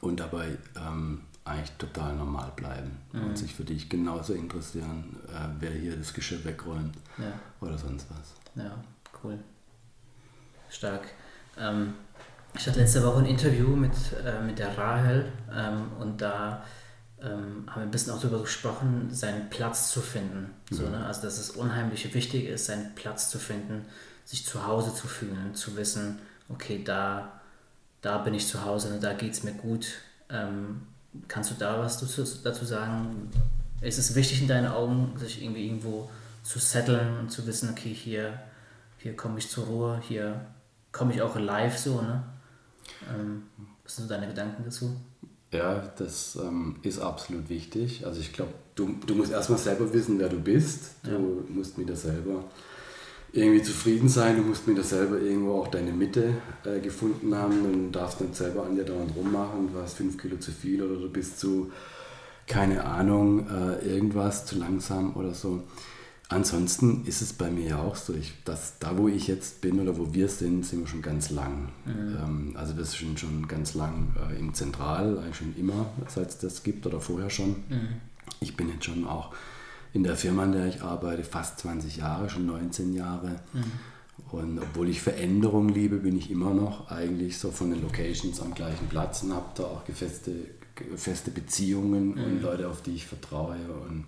und 0.00 0.20
dabei 0.20 0.58
ähm, 0.76 1.22
eigentlich 1.44 1.72
total 1.72 2.14
normal 2.14 2.52
bleiben 2.54 2.98
mhm. 3.12 3.24
und 3.24 3.38
sich 3.38 3.54
für 3.54 3.64
dich 3.64 3.88
genauso 3.88 4.34
interessieren, 4.34 5.16
äh, 5.28 5.48
wer 5.58 5.72
hier 5.72 5.96
das 5.96 6.14
Geschirr 6.14 6.44
wegräumt 6.44 6.96
ja. 7.18 7.32
oder 7.60 7.76
sonst 7.76 8.06
was. 8.10 8.64
Ja, 8.64 8.76
cool. 9.22 9.38
Stark. 10.70 11.02
Ähm, 11.58 11.94
ich 12.54 12.66
hatte 12.66 12.80
letzte 12.80 13.02
Woche 13.04 13.20
ein 13.20 13.26
Interview 13.26 13.68
mit, 13.68 13.92
äh, 14.24 14.40
mit 14.42 14.58
der 14.58 14.76
Rahel 14.76 15.32
ähm, 15.52 15.90
und 15.98 16.20
da 16.20 16.64
ähm, 17.20 17.64
haben 17.68 17.76
wir 17.76 17.82
ein 17.82 17.90
bisschen 17.90 18.12
auch 18.12 18.20
darüber 18.20 18.40
gesprochen, 18.40 19.08
seinen 19.10 19.50
Platz 19.50 19.90
zu 19.90 20.00
finden. 20.00 20.54
Ja. 20.70 20.76
So, 20.76 20.88
ne? 20.88 21.06
Also 21.06 21.22
dass 21.22 21.38
es 21.38 21.50
unheimlich 21.50 22.12
wichtig 22.14 22.46
ist, 22.46 22.66
seinen 22.66 22.94
Platz 22.94 23.30
zu 23.30 23.38
finden, 23.38 23.86
sich 24.24 24.44
zu 24.44 24.66
Hause 24.66 24.94
zu 24.94 25.08
fühlen, 25.08 25.54
zu 25.54 25.76
wissen, 25.76 26.20
okay, 26.48 26.82
da, 26.84 27.40
da 28.00 28.18
bin 28.18 28.34
ich 28.34 28.46
zu 28.46 28.64
Hause, 28.64 28.92
ne? 28.92 29.00
da 29.00 29.12
geht 29.14 29.32
es 29.32 29.42
mir 29.42 29.52
gut. 29.52 29.86
Ähm, 30.28 30.82
kannst 31.28 31.50
du 31.50 31.54
da 31.54 31.78
was 31.78 31.98
dazu, 31.98 32.64
sagen? 32.64 33.30
Ist 33.80 33.98
es 33.98 34.14
wichtig 34.14 34.42
in 34.42 34.48
deinen 34.48 34.68
Augen, 34.68 35.12
sich 35.18 35.42
irgendwie 35.42 35.66
irgendwo 35.66 36.08
zu 36.42 36.58
setteln 36.58 37.18
und 37.18 37.30
zu 37.30 37.46
wissen, 37.46 37.70
okay, 37.70 37.92
hier, 37.92 38.40
hier 38.98 39.16
komme 39.16 39.38
ich 39.38 39.48
zur 39.48 39.64
Ruhe, 39.64 40.00
hier 40.06 40.46
komme 40.92 41.12
ich 41.12 41.22
auch 41.22 41.36
live 41.36 41.76
so, 41.78 42.00
ne? 42.00 42.22
Ähm, 43.08 43.44
was 43.84 43.96
sind 43.96 44.08
so 44.08 44.14
deine 44.14 44.28
Gedanken 44.28 44.62
dazu? 44.64 44.96
Ja, 45.52 45.80
das 45.96 46.36
ähm, 46.36 46.76
ist 46.82 46.98
absolut 46.98 47.48
wichtig. 47.48 48.06
Also 48.06 48.20
ich 48.20 48.32
glaube, 48.32 48.52
du, 48.74 48.94
du 49.06 49.14
musst 49.14 49.32
erstmal 49.32 49.58
selber 49.58 49.92
wissen, 49.92 50.18
wer 50.18 50.28
du 50.28 50.40
bist. 50.40 50.92
Du 51.02 51.10
ja. 51.10 51.18
musst 51.48 51.76
mit 51.76 51.88
dir 51.88 51.96
selber 51.96 52.44
irgendwie 53.32 53.62
zufrieden 53.62 54.08
sein, 54.08 54.36
du 54.36 54.42
musst 54.42 54.68
mit 54.68 54.76
dir 54.76 54.84
selber 54.84 55.18
irgendwo 55.18 55.54
auch 55.54 55.68
deine 55.68 55.92
Mitte 55.92 56.34
äh, 56.64 56.80
gefunden 56.80 57.34
haben 57.34 57.64
und 57.64 57.92
darfst 57.92 58.20
nicht 58.20 58.36
selber 58.36 58.64
an 58.64 58.76
dir 58.76 58.84
dauernd 58.84 59.16
rummachen, 59.16 59.72
du 59.72 59.80
hast 59.80 59.94
fünf 59.94 60.18
Kilo 60.18 60.36
zu 60.36 60.52
viel 60.52 60.82
oder 60.82 61.00
du 61.00 61.08
bist 61.08 61.40
zu, 61.40 61.72
keine 62.46 62.84
Ahnung, 62.84 63.48
äh, 63.48 63.86
irgendwas 63.86 64.44
zu 64.44 64.58
langsam 64.58 65.16
oder 65.16 65.32
so. 65.32 65.62
Ansonsten 66.28 67.04
ist 67.04 67.20
es 67.20 67.32
bei 67.32 67.50
mir 67.50 67.68
ja 67.68 67.78
auch 67.78 67.96
so, 67.96 68.14
ich, 68.14 68.32
dass 68.44 68.78
da 68.78 68.96
wo 68.96 69.08
ich 69.08 69.28
jetzt 69.28 69.60
bin 69.60 69.80
oder 69.80 69.98
wo 69.98 70.12
wir 70.14 70.28
sind, 70.28 70.64
sind 70.64 70.80
wir 70.80 70.86
schon 70.86 71.02
ganz 71.02 71.30
lang. 71.30 71.70
Mhm. 71.84 72.16
Ähm, 72.22 72.52
also 72.54 72.76
wir 72.76 72.84
sind 72.84 73.18
schon 73.18 73.48
ganz 73.48 73.74
lang 73.74 74.14
äh, 74.30 74.38
im 74.38 74.52
Zentral, 74.54 75.18
eigentlich 75.18 75.36
schon 75.36 75.54
immer, 75.56 75.90
seit 76.08 76.28
es 76.28 76.38
das 76.38 76.62
gibt 76.62 76.86
oder 76.86 77.00
vorher 77.00 77.30
schon. 77.30 77.50
Mhm. 77.68 77.88
Ich 78.40 78.56
bin 78.56 78.68
jetzt 78.68 78.84
schon 78.84 79.06
auch 79.06 79.34
in 79.92 80.02
der 80.02 80.16
Firma, 80.16 80.44
in 80.44 80.52
der 80.52 80.66
ich 80.66 80.82
arbeite, 80.82 81.24
fast 81.24 81.58
20 81.60 81.98
Jahre, 81.98 82.30
schon 82.30 82.46
19 82.46 82.94
Jahre. 82.94 83.40
Mhm. 83.52 83.72
Und 84.30 84.58
obwohl 84.58 84.88
ich 84.88 85.02
Veränderung 85.02 85.68
liebe, 85.68 85.96
bin 85.96 86.16
ich 86.16 86.30
immer 86.30 86.54
noch 86.54 86.90
eigentlich 86.90 87.38
so 87.38 87.50
von 87.50 87.70
den 87.70 87.82
Locations 87.82 88.40
am 88.40 88.54
gleichen 88.54 88.88
Platz 88.88 89.22
und 89.22 89.34
habe 89.34 89.46
da 89.54 89.64
auch 89.64 89.82
feste, 89.84 90.32
feste 90.96 91.30
Beziehungen 91.30 92.14
und 92.14 92.36
mhm. 92.36 92.42
Leute, 92.42 92.68
auf 92.68 92.82
die 92.82 92.94
ich 92.94 93.06
vertraue 93.06 93.56
und 93.88 94.06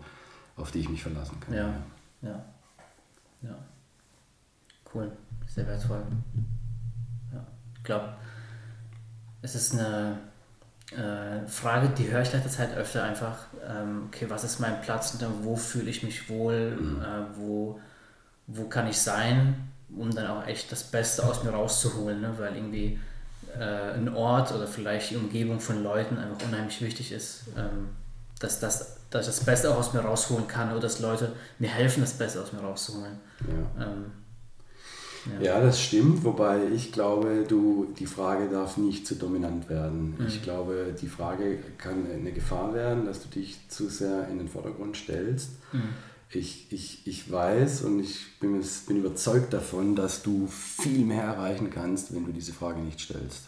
auf 0.56 0.70
die 0.70 0.80
ich 0.80 0.88
mich 0.88 1.02
verlassen 1.02 1.38
kann. 1.40 1.54
Ja. 1.54 1.74
Ja. 2.22 2.44
Ja. 3.42 3.58
Cool. 4.94 5.12
Sehr 5.46 5.66
wertvoll. 5.66 6.02
Ja. 7.32 7.46
Ich 7.76 7.84
glaube, 7.84 8.14
es 9.42 9.54
ist 9.54 9.74
eine 9.74 10.18
äh, 10.96 11.46
Frage, 11.48 11.88
die 11.90 12.10
höre 12.10 12.22
ich 12.22 12.32
letzter 12.32 12.50
Zeit 12.50 12.76
öfter 12.76 13.04
einfach, 13.04 13.46
ähm, 13.68 14.04
okay, 14.08 14.26
was 14.28 14.44
ist 14.44 14.60
mein 14.60 14.80
Platz 14.80 15.12
und 15.12 15.22
dann 15.22 15.44
wo 15.44 15.56
fühle 15.56 15.90
ich 15.90 16.02
mich 16.02 16.28
wohl, 16.28 16.72
mhm. 16.72 17.02
äh, 17.02 17.36
wo, 17.36 17.80
wo 18.46 18.64
kann 18.64 18.86
ich 18.88 18.98
sein, 18.98 19.54
um 19.96 20.10
dann 20.14 20.26
auch 20.26 20.46
echt 20.46 20.70
das 20.72 20.84
Beste 20.84 21.24
aus 21.24 21.44
mir 21.44 21.50
rauszuholen, 21.50 22.20
ne? 22.20 22.34
weil 22.38 22.56
irgendwie 22.56 22.98
äh, 23.58 23.94
ein 23.94 24.14
Ort 24.14 24.52
oder 24.52 24.66
vielleicht 24.66 25.10
die 25.10 25.16
Umgebung 25.16 25.60
von 25.60 25.82
Leuten 25.82 26.18
einfach 26.18 26.46
unheimlich 26.46 26.80
wichtig 26.80 27.12
ist, 27.12 27.44
ähm, 27.56 27.90
dass, 28.40 28.60
das, 28.60 28.96
dass 29.10 29.28
ich 29.28 29.34
das 29.34 29.44
Beste 29.44 29.70
auch 29.70 29.78
aus 29.78 29.92
mir 29.92 30.00
rausholen 30.00 30.48
kann 30.48 30.70
oder 30.72 30.80
dass 30.80 31.00
Leute 31.00 31.32
mir 31.58 31.70
helfen, 31.70 32.00
das 32.00 32.14
Beste 32.14 32.40
aus 32.40 32.52
mir 32.52 32.60
rauszuholen. 32.60 33.18
Ja. 33.48 33.84
Ähm, 33.84 34.12
ja. 35.40 35.46
ja. 35.46 35.60
das 35.60 35.82
stimmt, 35.82 36.24
wobei 36.24 36.68
ich 36.74 36.92
glaube, 36.92 37.44
du, 37.46 37.86
die 37.98 38.06
Frage 38.06 38.48
darf 38.48 38.76
nicht 38.76 39.06
zu 39.06 39.14
dominant 39.14 39.68
werden. 39.68 40.14
Mhm. 40.18 40.26
Ich 40.26 40.42
glaube, 40.42 40.94
die 41.00 41.08
Frage 41.08 41.58
kann 41.78 42.06
eine 42.12 42.32
Gefahr 42.32 42.74
werden, 42.74 43.06
dass 43.06 43.22
du 43.22 43.28
dich 43.28 43.58
zu 43.68 43.88
sehr 43.88 44.28
in 44.28 44.38
den 44.38 44.48
Vordergrund 44.48 44.96
stellst. 44.96 45.50
Mhm. 45.72 45.82
Ich, 46.30 46.66
ich, 46.72 47.06
ich 47.06 47.30
weiß 47.30 47.82
und 47.82 48.00
ich 48.00 48.38
bin, 48.40 48.60
bin 48.88 48.96
überzeugt 48.96 49.52
davon, 49.52 49.94
dass 49.94 50.22
du 50.22 50.48
viel 50.48 51.04
mehr 51.04 51.22
erreichen 51.22 51.70
kannst, 51.70 52.14
wenn 52.14 52.24
du 52.24 52.32
diese 52.32 52.52
Frage 52.52 52.80
nicht 52.80 53.00
stellst. 53.00 53.42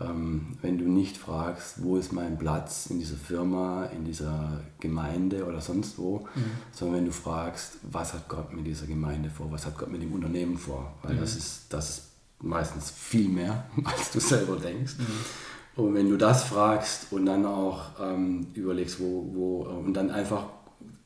Ähm, 0.00 0.56
wenn 0.62 0.78
du 0.78 0.84
nicht 0.84 1.16
fragst, 1.16 1.82
wo 1.82 1.96
ist 1.96 2.12
mein 2.12 2.38
Platz 2.38 2.86
in 2.86 2.98
dieser 2.98 3.16
Firma, 3.16 3.84
in 3.86 4.04
dieser 4.04 4.60
Gemeinde 4.80 5.44
oder 5.44 5.60
sonst 5.60 5.98
wo, 5.98 6.26
mhm. 6.34 6.44
sondern 6.72 6.98
wenn 6.98 7.04
du 7.06 7.12
fragst, 7.12 7.78
was 7.82 8.14
hat 8.14 8.28
Gott 8.28 8.52
mit 8.52 8.66
dieser 8.66 8.86
Gemeinde 8.86 9.30
vor, 9.30 9.50
was 9.50 9.66
hat 9.66 9.78
Gott 9.78 9.90
mit 9.90 10.02
dem 10.02 10.12
Unternehmen 10.12 10.56
vor, 10.56 10.94
weil 11.02 11.14
mhm. 11.14 11.20
das, 11.20 11.36
ist, 11.36 11.66
das 11.70 11.90
ist 11.90 12.02
meistens 12.40 12.90
viel 12.90 13.28
mehr, 13.28 13.64
als 13.84 14.10
du 14.10 14.20
selber 14.20 14.56
denkst. 14.56 14.98
Mhm. 14.98 15.84
Und 15.84 15.94
wenn 15.94 16.08
du 16.08 16.16
das 16.16 16.44
fragst 16.44 17.12
und 17.12 17.26
dann 17.26 17.46
auch 17.46 17.92
ähm, 18.00 18.46
überlegst, 18.54 19.00
wo, 19.00 19.30
wo, 19.32 19.62
und 19.62 19.94
dann 19.94 20.10
einfach 20.10 20.44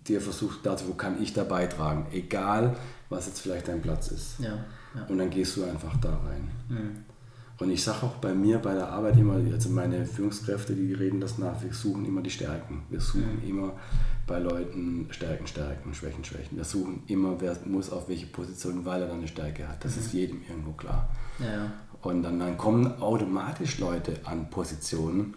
dir 0.06 0.20
versuchst, 0.20 0.60
dazu, 0.64 0.88
wo 0.88 0.94
kann 0.94 1.22
ich 1.22 1.32
da 1.32 1.44
beitragen, 1.44 2.06
egal 2.12 2.76
was 3.08 3.26
jetzt 3.26 3.40
vielleicht 3.40 3.68
dein 3.68 3.82
Platz 3.82 4.08
ist. 4.08 4.40
Ja, 4.40 4.64
ja. 4.94 5.06
Und 5.08 5.18
dann 5.18 5.30
gehst 5.30 5.56
du 5.56 5.64
einfach 5.64 5.96
da 6.00 6.10
rein. 6.26 6.50
Mhm. 7.58 7.66
Und 7.66 7.70
ich 7.72 7.82
sage 7.82 8.04
auch 8.04 8.16
bei 8.16 8.34
mir 8.34 8.58
bei 8.58 8.74
der 8.74 8.88
Arbeit 8.88 9.16
immer, 9.16 9.34
also 9.34 9.70
meine 9.70 10.06
Führungskräfte, 10.06 10.74
die 10.74 10.92
reden 10.92 11.20
das 11.20 11.38
nach, 11.38 11.62
wir 11.62 11.72
suchen 11.72 12.04
immer 12.04 12.22
die 12.22 12.30
Stärken. 12.30 12.82
Wir 12.90 13.00
suchen 13.00 13.40
mhm. 13.42 13.48
immer 13.48 13.72
bei 14.26 14.38
Leuten 14.38 15.06
Stärken, 15.10 15.46
Stärken, 15.46 15.94
Schwächen, 15.94 16.24
Schwächen. 16.24 16.56
Wir 16.56 16.64
suchen 16.64 17.02
immer, 17.06 17.40
wer 17.40 17.56
muss 17.64 17.90
auf 17.90 18.08
welche 18.08 18.26
Position, 18.26 18.84
weil 18.84 19.02
er 19.02 19.08
dann 19.08 19.18
eine 19.18 19.28
Stärke 19.28 19.68
hat. 19.68 19.84
Das 19.84 19.96
mhm. 19.96 20.02
ist 20.02 20.12
jedem 20.12 20.42
irgendwo 20.48 20.72
klar. 20.72 21.08
Ja. 21.38 21.72
Und 22.02 22.22
dann, 22.22 22.38
dann 22.38 22.56
kommen 22.56 23.00
automatisch 23.00 23.78
Leute 23.78 24.14
an 24.24 24.50
Positionen, 24.50 25.34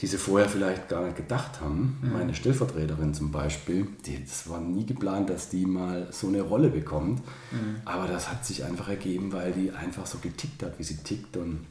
die 0.00 0.06
sie 0.06 0.18
vorher 0.18 0.48
vielleicht 0.48 0.88
gar 0.88 1.04
nicht 1.04 1.16
gedacht 1.16 1.60
haben. 1.60 1.98
Mhm. 2.02 2.12
Meine 2.12 2.34
Stellvertreterin 2.34 3.14
zum 3.14 3.30
Beispiel, 3.30 3.86
die, 4.06 4.24
das 4.24 4.48
war 4.48 4.60
nie 4.60 4.84
geplant, 4.84 5.30
dass 5.30 5.48
die 5.48 5.66
mal 5.66 6.08
so 6.10 6.28
eine 6.28 6.42
Rolle 6.42 6.70
bekommt. 6.70 7.22
Mhm. 7.50 7.76
Aber 7.84 8.08
das 8.08 8.30
hat 8.30 8.44
sich 8.44 8.64
einfach 8.64 8.88
ergeben, 8.88 9.32
weil 9.32 9.52
die 9.52 9.70
einfach 9.70 10.06
so 10.06 10.18
getickt 10.18 10.62
hat, 10.62 10.78
wie 10.78 10.84
sie 10.84 10.96
tickt. 10.96 11.36
Und 11.36 11.66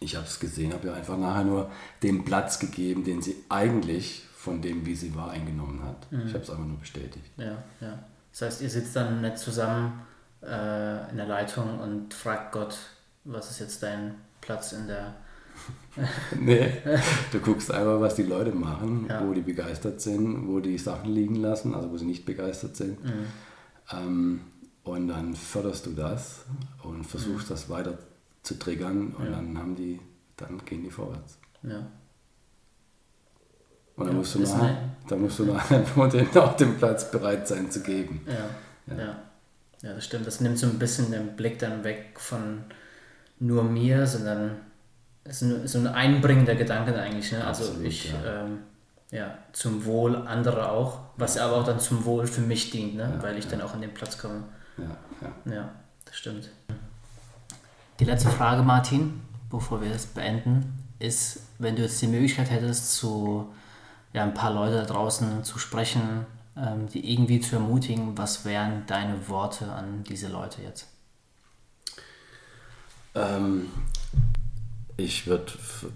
ich 0.00 0.16
habe 0.16 0.26
es 0.26 0.40
gesehen, 0.40 0.72
habe 0.72 0.88
ihr 0.88 0.94
einfach 0.94 1.16
nachher 1.16 1.44
nur 1.44 1.70
den 2.02 2.24
Platz 2.24 2.58
gegeben, 2.58 3.04
den 3.04 3.22
sie 3.22 3.36
eigentlich 3.48 4.24
von 4.34 4.60
dem, 4.60 4.84
wie 4.84 4.96
sie 4.96 5.14
war, 5.14 5.30
eingenommen 5.30 5.84
hat. 5.84 6.10
Mhm. 6.10 6.26
Ich 6.26 6.34
habe 6.34 6.42
es 6.42 6.50
einfach 6.50 6.66
nur 6.66 6.78
bestätigt. 6.78 7.30
Ja, 7.36 7.62
ja. 7.80 7.98
Das 8.32 8.42
heißt, 8.42 8.62
ihr 8.62 8.70
sitzt 8.70 8.96
dann 8.96 9.20
nicht 9.20 9.38
zusammen 9.38 10.00
äh, 10.42 11.10
in 11.10 11.16
der 11.16 11.26
Leitung 11.26 11.78
und 11.78 12.12
fragt 12.12 12.50
Gott, 12.50 12.76
was 13.24 13.50
ist 13.50 13.60
jetzt 13.60 13.82
dein 13.82 14.14
Platz 14.40 14.72
in 14.72 14.88
der 14.88 15.14
nee, 16.40 16.72
du 17.32 17.38
guckst 17.40 17.70
einfach, 17.70 18.00
was 18.00 18.14
die 18.14 18.22
Leute 18.22 18.52
machen, 18.52 19.06
ja. 19.08 19.26
wo 19.26 19.32
die 19.32 19.42
begeistert 19.42 20.00
sind, 20.00 20.48
wo 20.48 20.60
die 20.60 20.78
Sachen 20.78 21.12
liegen 21.12 21.36
lassen, 21.36 21.74
also 21.74 21.90
wo 21.90 21.96
sie 21.98 22.06
nicht 22.06 22.24
begeistert 22.24 22.76
sind. 22.76 23.02
Mhm. 23.04 23.26
Ähm, 23.92 24.40
und 24.84 25.08
dann 25.08 25.34
förderst 25.34 25.86
du 25.86 25.90
das 25.90 26.44
und 26.82 27.04
versuchst 27.04 27.46
mhm. 27.46 27.54
das 27.54 27.68
weiter 27.70 27.98
zu 28.42 28.58
triggern 28.58 29.14
und 29.16 29.26
ja. 29.26 29.30
dann 29.32 29.58
haben 29.58 29.76
die, 29.76 30.00
dann 30.36 30.64
gehen 30.64 30.82
die 30.82 30.90
vorwärts. 30.90 31.38
Ja. 31.62 31.86
Und 33.94 34.06
dann, 34.06 34.14
ja, 34.14 34.18
musst 34.18 34.34
du 34.34 34.38
nach, 34.40 34.74
dann 35.08 35.20
musst 35.20 35.38
du 35.38 35.44
nachher 35.44 35.84
auch 36.36 36.56
den 36.56 36.76
Platz 36.76 37.10
bereit 37.10 37.46
sein 37.46 37.70
zu 37.70 37.82
geben. 37.82 38.22
Ja. 38.26 38.96
Ja. 38.96 39.22
ja, 39.82 39.94
das 39.94 40.04
stimmt. 40.04 40.26
Das 40.26 40.40
nimmt 40.40 40.58
so 40.58 40.66
ein 40.66 40.78
bisschen 40.78 41.12
den 41.12 41.36
Blick 41.36 41.58
dann 41.58 41.84
weg 41.84 42.18
von 42.18 42.64
nur 43.38 43.62
mir, 43.62 44.06
sondern 44.06 44.56
ist 45.24 45.42
ein, 45.42 45.66
so 45.66 45.78
ein 45.78 45.86
einbringender 45.86 46.54
Gedanke 46.54 46.98
eigentlich. 47.00 47.32
Ne? 47.32 47.44
Also 47.44 47.64
Absolut, 47.64 47.86
ich, 47.86 48.12
ja. 48.12 48.42
Ähm, 48.42 48.58
ja, 49.10 49.36
zum 49.52 49.84
Wohl 49.84 50.16
anderer 50.16 50.72
auch, 50.72 51.00
was 51.16 51.36
aber 51.36 51.56
auch 51.56 51.64
dann 51.64 51.78
zum 51.78 52.04
Wohl 52.04 52.26
für 52.26 52.40
mich 52.40 52.70
dient, 52.70 52.96
ne? 52.96 53.12
Ja, 53.14 53.22
weil 53.22 53.36
ich 53.36 53.44
ja. 53.44 53.50
dann 53.50 53.60
auch 53.60 53.74
an 53.74 53.82
den 53.82 53.92
Platz 53.92 54.16
komme. 54.16 54.44
Ja, 54.78 54.96
ja. 55.20 55.52
ja, 55.52 55.72
das 56.06 56.16
stimmt. 56.16 56.48
Die 58.00 58.04
letzte 58.04 58.30
Frage, 58.30 58.62
Martin, 58.62 59.20
bevor 59.50 59.82
wir 59.82 59.90
das 59.90 60.06
beenden, 60.06 60.82
ist, 60.98 61.40
wenn 61.58 61.76
du 61.76 61.82
jetzt 61.82 62.00
die 62.00 62.06
Möglichkeit 62.06 62.50
hättest, 62.50 62.94
zu 62.96 63.52
ja, 64.14 64.22
ein 64.22 64.34
paar 64.34 64.52
Leute 64.52 64.76
da 64.76 64.84
draußen 64.84 65.44
zu 65.44 65.58
sprechen, 65.58 66.26
ähm, 66.56 66.88
die 66.88 67.12
irgendwie 67.12 67.40
zu 67.40 67.56
ermutigen, 67.56 68.16
was 68.16 68.44
wären 68.46 68.84
deine 68.86 69.28
Worte 69.28 69.70
an 69.70 70.04
diese 70.04 70.28
Leute 70.28 70.62
jetzt? 70.62 70.88
Ähm, 73.14 73.68
ich 74.96 75.26
würde, 75.26 75.52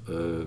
äh, 0.08 0.46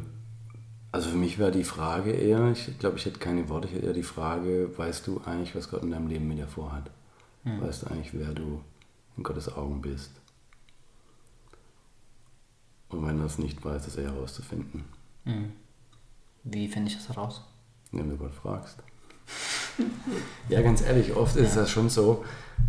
also 0.92 1.10
für 1.10 1.18
mich 1.18 1.38
wäre 1.38 1.52
die 1.52 1.64
Frage 1.64 2.12
eher, 2.12 2.52
ich 2.52 2.78
glaube, 2.80 2.98
ich 2.98 3.06
hätte 3.06 3.20
keine 3.20 3.48
Worte, 3.50 3.68
ich 3.68 3.76
hätte 3.76 3.86
eher 3.86 3.94
die 3.94 4.04
Frage, 4.04 4.78
weißt 4.78 5.08
du 5.08 5.22
eigentlich, 5.26 5.56
was 5.56 5.70
Gott 5.70 5.84
in 5.84 5.92
deinem 5.92 6.08
Leben 6.08 6.28
mit 6.28 6.38
dir 6.38 6.48
vorhat? 6.48 6.90
Mhm. 7.44 7.62
Weißt 7.62 7.84
du 7.84 7.88
eigentlich, 7.88 8.14
wer 8.14 8.34
du 8.34 8.62
in 9.18 9.24
Gottes 9.24 9.54
Augen 9.56 9.82
bist? 9.82 10.12
Und 12.90 13.06
wenn 13.06 13.20
du 13.20 13.26
es 13.26 13.38
nicht 13.38 13.64
weißt, 13.64 13.86
das 13.86 13.98
eher 13.98 14.12
herauszufinden. 14.12 14.84
Mhm. 15.26 15.54
Wie 16.44 16.68
finde 16.68 16.90
ich 16.90 16.98
das 16.98 17.10
heraus? 17.10 17.44
Wenn 17.92 18.10
du 18.10 18.18
Gott 18.18 18.34
fragst. 18.34 18.80
ja, 20.50 20.62
ganz 20.62 20.82
ehrlich, 20.82 21.16
oft 21.16 21.36
ja. 21.36 21.44
ist 21.44 21.56
es 21.56 21.70
schon 21.70 21.90
so, 21.90 22.24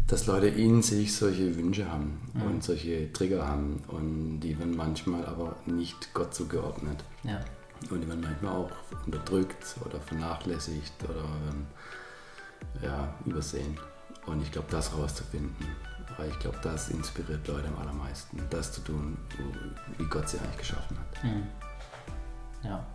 dass 0.07 0.27
Leute 0.27 0.49
in 0.49 0.83
sich 0.83 1.15
solche 1.15 1.57
Wünsche 1.57 1.91
haben 1.91 2.21
mhm. 2.35 2.43
und 2.43 2.65
solche 2.65 3.13
Trigger 3.13 3.47
haben 3.47 3.83
und 3.89 4.41
die 4.41 4.59
werden 4.59 4.77
manchmal 4.77 5.25
aber 5.27 5.57
nicht 5.67 6.13
Gott 6.15 6.35
zugeordnet. 6.35 7.05
Ja. 7.23 7.41
Und 7.91 8.03
die 8.03 8.09
werden 8.09 8.21
manchmal 8.21 8.57
auch 8.57 8.71
unterdrückt 9.07 9.77
oder 9.85 10.01
vernachlässigt 10.01 10.93
oder 11.05 11.25
ja, 12.83 13.15
übersehen. 13.25 13.79
Und 14.27 14.43
ich 14.43 14.53
glaube, 14.53 14.69
das 14.71 14.95
rauszufinden, 14.95 15.67
weil 16.19 16.29
ich 16.29 16.39
glaube, 16.39 16.59
das 16.63 16.91
inspiriert 16.91 17.47
Leute 17.49 17.69
am 17.69 17.79
allermeisten, 17.79 18.41
das 18.51 18.73
zu 18.73 18.83
tun, 18.83 19.17
wie 19.97 20.05
Gott 20.05 20.29
sie 20.29 20.39
eigentlich 20.39 20.59
geschaffen 20.59 20.99
hat. 20.99 21.25
Mhm. 21.25 21.47
Ja. 22.65 22.87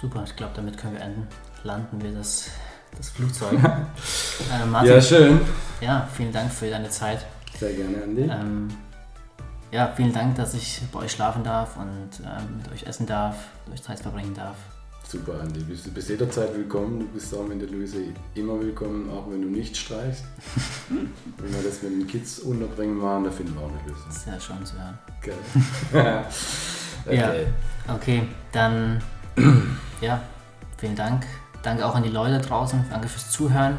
Super, 0.00 0.24
ich 0.24 0.34
glaube, 0.34 0.52
damit 0.56 0.76
können 0.76 0.94
wir 0.94 1.02
enden. 1.02 1.28
Landen 1.64 2.02
wir 2.02 2.12
das 2.12 2.50
das 2.96 3.10
Flugzeug. 3.10 3.54
äh, 3.62 4.66
Martin, 4.66 4.90
ja, 4.90 5.00
schön. 5.00 5.40
Ja, 5.80 6.08
vielen 6.14 6.32
Dank 6.32 6.52
für 6.52 6.68
deine 6.68 6.88
Zeit. 6.90 7.24
Sehr 7.58 7.72
gerne, 7.72 8.02
Andi. 8.02 8.22
Ähm, 8.22 8.68
ja, 9.70 9.92
vielen 9.96 10.12
Dank, 10.12 10.36
dass 10.36 10.54
ich 10.54 10.80
bei 10.92 11.00
euch 11.00 11.12
schlafen 11.12 11.42
darf 11.42 11.76
und 11.76 12.10
ähm, 12.20 12.58
mit 12.58 12.70
euch 12.72 12.86
essen 12.86 13.06
darf, 13.06 13.36
mit 13.66 13.74
euch 13.74 13.82
Zeit 13.82 14.00
verbringen 14.00 14.34
darf. 14.34 14.56
Super, 15.08 15.40
Andi. 15.40 15.60
Du 15.60 15.66
bist, 15.66 15.92
bist 15.92 16.08
jederzeit 16.10 16.54
willkommen. 16.54 17.00
Du 17.00 17.06
bist 17.06 17.34
auch 17.34 17.48
in 17.50 17.58
der 17.58 17.68
Luise 17.68 17.98
immer 18.34 18.60
willkommen, 18.60 19.10
auch 19.10 19.30
wenn 19.30 19.42
du 19.42 19.48
nicht 19.48 19.76
streichst. 19.76 20.24
wenn 20.88 21.54
wir 21.54 21.62
das 21.62 21.82
mit 21.82 21.92
den 21.92 22.06
Kids 22.06 22.40
unterbringen 22.40 23.00
waren, 23.00 23.24
da 23.24 23.30
finden 23.30 23.54
wir 23.54 23.62
auch 23.62 23.70
eine 23.70 23.80
Lösung. 23.88 24.10
Sehr 24.10 24.40
schön 24.40 24.64
zu 24.64 24.74
hören. 24.78 24.98
Geil. 25.22 25.34
okay. 25.92 26.24
Ja, 27.10 27.34
okay, 27.92 28.22
dann 28.52 29.02
ja, 30.00 30.22
vielen 30.78 30.94
Dank 30.94 31.26
Danke 31.62 31.86
auch 31.86 31.94
an 31.94 32.02
die 32.02 32.08
Leute 32.08 32.40
draußen, 32.40 32.84
danke 32.90 33.08
fürs 33.08 33.30
Zuhören. 33.30 33.78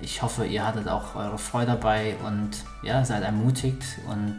Ich 0.00 0.22
hoffe, 0.22 0.46
ihr 0.46 0.66
hattet 0.66 0.88
auch 0.88 1.14
eure 1.14 1.38
Freude 1.38 1.72
dabei 1.72 2.16
und 2.24 2.50
ja, 2.82 3.04
seid 3.04 3.22
ermutigt 3.22 3.84
und 4.08 4.38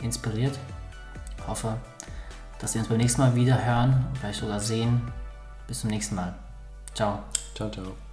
inspiriert. 0.00 0.58
Ich 1.38 1.46
hoffe, 1.46 1.76
dass 2.58 2.74
wir 2.74 2.80
uns 2.80 2.88
beim 2.88 2.98
nächsten 2.98 3.20
Mal 3.20 3.34
wieder 3.34 3.62
hören, 3.64 4.06
vielleicht 4.18 4.40
sogar 4.40 4.60
sehen. 4.60 5.02
Bis 5.66 5.80
zum 5.80 5.90
nächsten 5.90 6.14
Mal. 6.14 6.34
Ciao. 6.94 7.20
Ciao, 7.54 7.70
ciao. 7.70 8.09